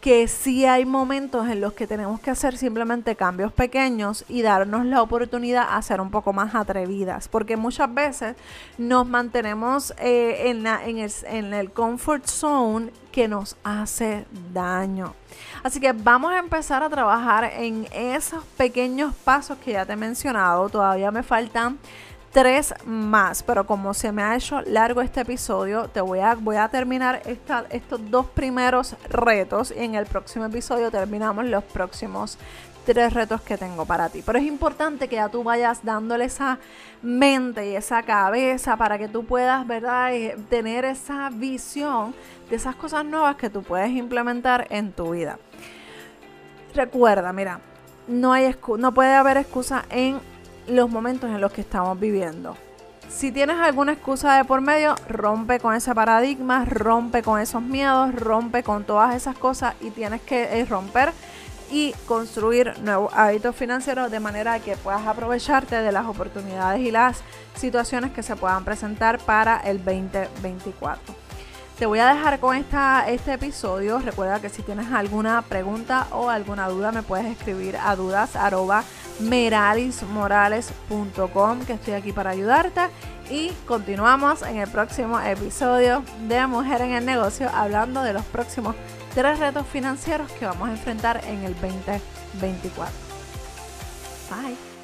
que 0.00 0.28
sí 0.28 0.64
hay 0.64 0.84
momentos 0.84 1.48
en 1.48 1.60
los 1.60 1.72
que 1.72 1.86
tenemos 1.86 2.20
que 2.20 2.30
hacer 2.30 2.56
simplemente 2.56 3.16
cambios 3.16 3.52
pequeños 3.52 4.24
y 4.28 4.42
darnos 4.42 4.86
la 4.86 5.02
oportunidad 5.02 5.66
a 5.70 5.82
ser 5.82 6.00
un 6.00 6.10
poco 6.10 6.32
más 6.32 6.54
atrevidas, 6.54 7.28
porque 7.28 7.56
muchas 7.56 7.92
veces 7.92 8.36
nos 8.76 9.06
mantenemos 9.06 9.92
eh, 9.98 10.50
en, 10.50 10.66
en, 10.66 10.98
el, 10.98 11.12
en 11.24 11.54
el 11.54 11.72
comfort 11.72 12.26
zone 12.26 12.92
que 13.10 13.26
nos 13.26 13.56
hace 13.64 14.24
daño. 14.52 15.14
Así 15.62 15.80
que 15.80 15.92
vamos 15.92 16.32
a 16.32 16.38
empezar 16.38 16.82
a 16.82 16.88
trabajar 16.88 17.44
en 17.44 17.88
esos 17.92 18.44
pequeños 18.56 19.14
pasos 19.24 19.58
que 19.58 19.72
ya 19.72 19.84
te 19.84 19.94
he 19.94 19.96
mencionado. 19.96 20.68
Todavía 20.68 21.10
me 21.10 21.22
faltan 21.24 21.78
tres 22.32 22.74
más, 22.84 23.42
pero 23.42 23.66
como 23.66 23.94
se 23.94 24.12
me 24.12 24.22
ha 24.22 24.36
hecho 24.36 24.60
largo 24.62 25.00
este 25.00 25.22
episodio, 25.22 25.88
te 25.88 26.00
voy 26.00 26.20
a, 26.20 26.34
voy 26.34 26.56
a 26.56 26.68
terminar 26.68 27.22
estos 27.24 28.10
dos 28.10 28.26
primeros 28.26 28.96
retos 29.08 29.72
y 29.76 29.84
en 29.84 29.94
el 29.94 30.06
próximo 30.06 30.44
episodio 30.44 30.90
terminamos 30.90 31.46
los 31.46 31.64
próximos 31.64 32.38
tres 32.84 33.12
retos 33.12 33.42
que 33.42 33.58
tengo 33.58 33.84
para 33.84 34.08
ti. 34.08 34.22
Pero 34.24 34.38
es 34.38 34.44
importante 34.46 35.08
que 35.08 35.16
ya 35.16 35.28
tú 35.28 35.44
vayas 35.44 35.84
dándole 35.84 36.24
esa 36.24 36.58
mente 37.02 37.70
y 37.70 37.76
esa 37.76 38.02
cabeza 38.02 38.76
para 38.76 38.96
que 38.96 39.08
tú 39.08 39.24
puedas, 39.24 39.66
¿verdad?, 39.66 40.14
eh, 40.14 40.36
tener 40.48 40.86
esa 40.86 41.28
visión 41.30 42.14
de 42.48 42.56
esas 42.56 42.74
cosas 42.76 43.04
nuevas 43.04 43.36
que 43.36 43.50
tú 43.50 43.62
puedes 43.62 43.90
implementar 43.90 44.66
en 44.70 44.92
tu 44.92 45.10
vida. 45.10 45.38
Recuerda, 46.74 47.32
mira, 47.32 47.60
no, 48.06 48.32
hay 48.32 48.54
no 48.78 48.94
puede 48.94 49.14
haber 49.14 49.36
excusa 49.36 49.84
en 49.90 50.20
los 50.68 50.90
momentos 50.90 51.30
en 51.30 51.40
los 51.40 51.52
que 51.52 51.60
estamos 51.60 51.98
viviendo. 51.98 52.56
Si 53.08 53.32
tienes 53.32 53.56
alguna 53.56 53.92
excusa 53.92 54.36
de 54.36 54.44
por 54.44 54.60
medio, 54.60 54.94
rompe 55.08 55.60
con 55.60 55.74
ese 55.74 55.94
paradigma, 55.94 56.64
rompe 56.66 57.22
con 57.22 57.40
esos 57.40 57.62
miedos, 57.62 58.14
rompe 58.14 58.62
con 58.62 58.84
todas 58.84 59.14
esas 59.14 59.36
cosas 59.36 59.74
y 59.80 59.90
tienes 59.90 60.20
que 60.20 60.60
eh, 60.60 60.64
romper 60.66 61.12
y 61.70 61.92
construir 62.06 62.78
nuevos 62.80 63.12
hábitos 63.14 63.56
financieros 63.56 64.10
de 64.10 64.20
manera 64.20 64.58
que 64.60 64.76
puedas 64.76 65.06
aprovecharte 65.06 65.76
de 65.76 65.92
las 65.92 66.06
oportunidades 66.06 66.80
y 66.80 66.90
las 66.90 67.22
situaciones 67.56 68.12
que 68.12 68.22
se 68.22 68.36
puedan 68.36 68.64
presentar 68.64 69.18
para 69.18 69.58
el 69.60 69.78
2024. 69.84 71.14
Te 71.78 71.86
voy 71.86 72.00
a 72.00 72.12
dejar 72.12 72.40
con 72.40 72.56
esta, 72.56 73.08
este 73.08 73.34
episodio. 73.34 74.00
Recuerda 74.00 74.40
que 74.40 74.48
si 74.48 74.62
tienes 74.62 74.90
alguna 74.90 75.42
pregunta 75.42 76.08
o 76.10 76.28
alguna 76.28 76.68
duda 76.68 76.90
me 76.90 77.02
puedes 77.02 77.26
escribir 77.26 77.76
a 77.76 77.94
dudas 77.94 78.34
meralismorales.com 79.20 81.60
que 81.66 81.74
estoy 81.74 81.94
aquí 81.94 82.12
para 82.12 82.30
ayudarte 82.30 82.88
y 83.30 83.50
continuamos 83.66 84.42
en 84.42 84.58
el 84.58 84.68
próximo 84.68 85.20
episodio 85.20 86.02
de 86.28 86.46
Mujer 86.46 86.82
en 86.82 86.92
el 86.92 87.04
Negocio 87.04 87.50
hablando 87.52 88.02
de 88.02 88.12
los 88.12 88.24
próximos 88.24 88.76
tres 89.14 89.38
retos 89.38 89.66
financieros 89.66 90.30
que 90.32 90.46
vamos 90.46 90.68
a 90.68 90.72
enfrentar 90.72 91.22
en 91.26 91.44
el 91.44 91.54
2024. 91.54 92.92
Bye. 94.30 94.77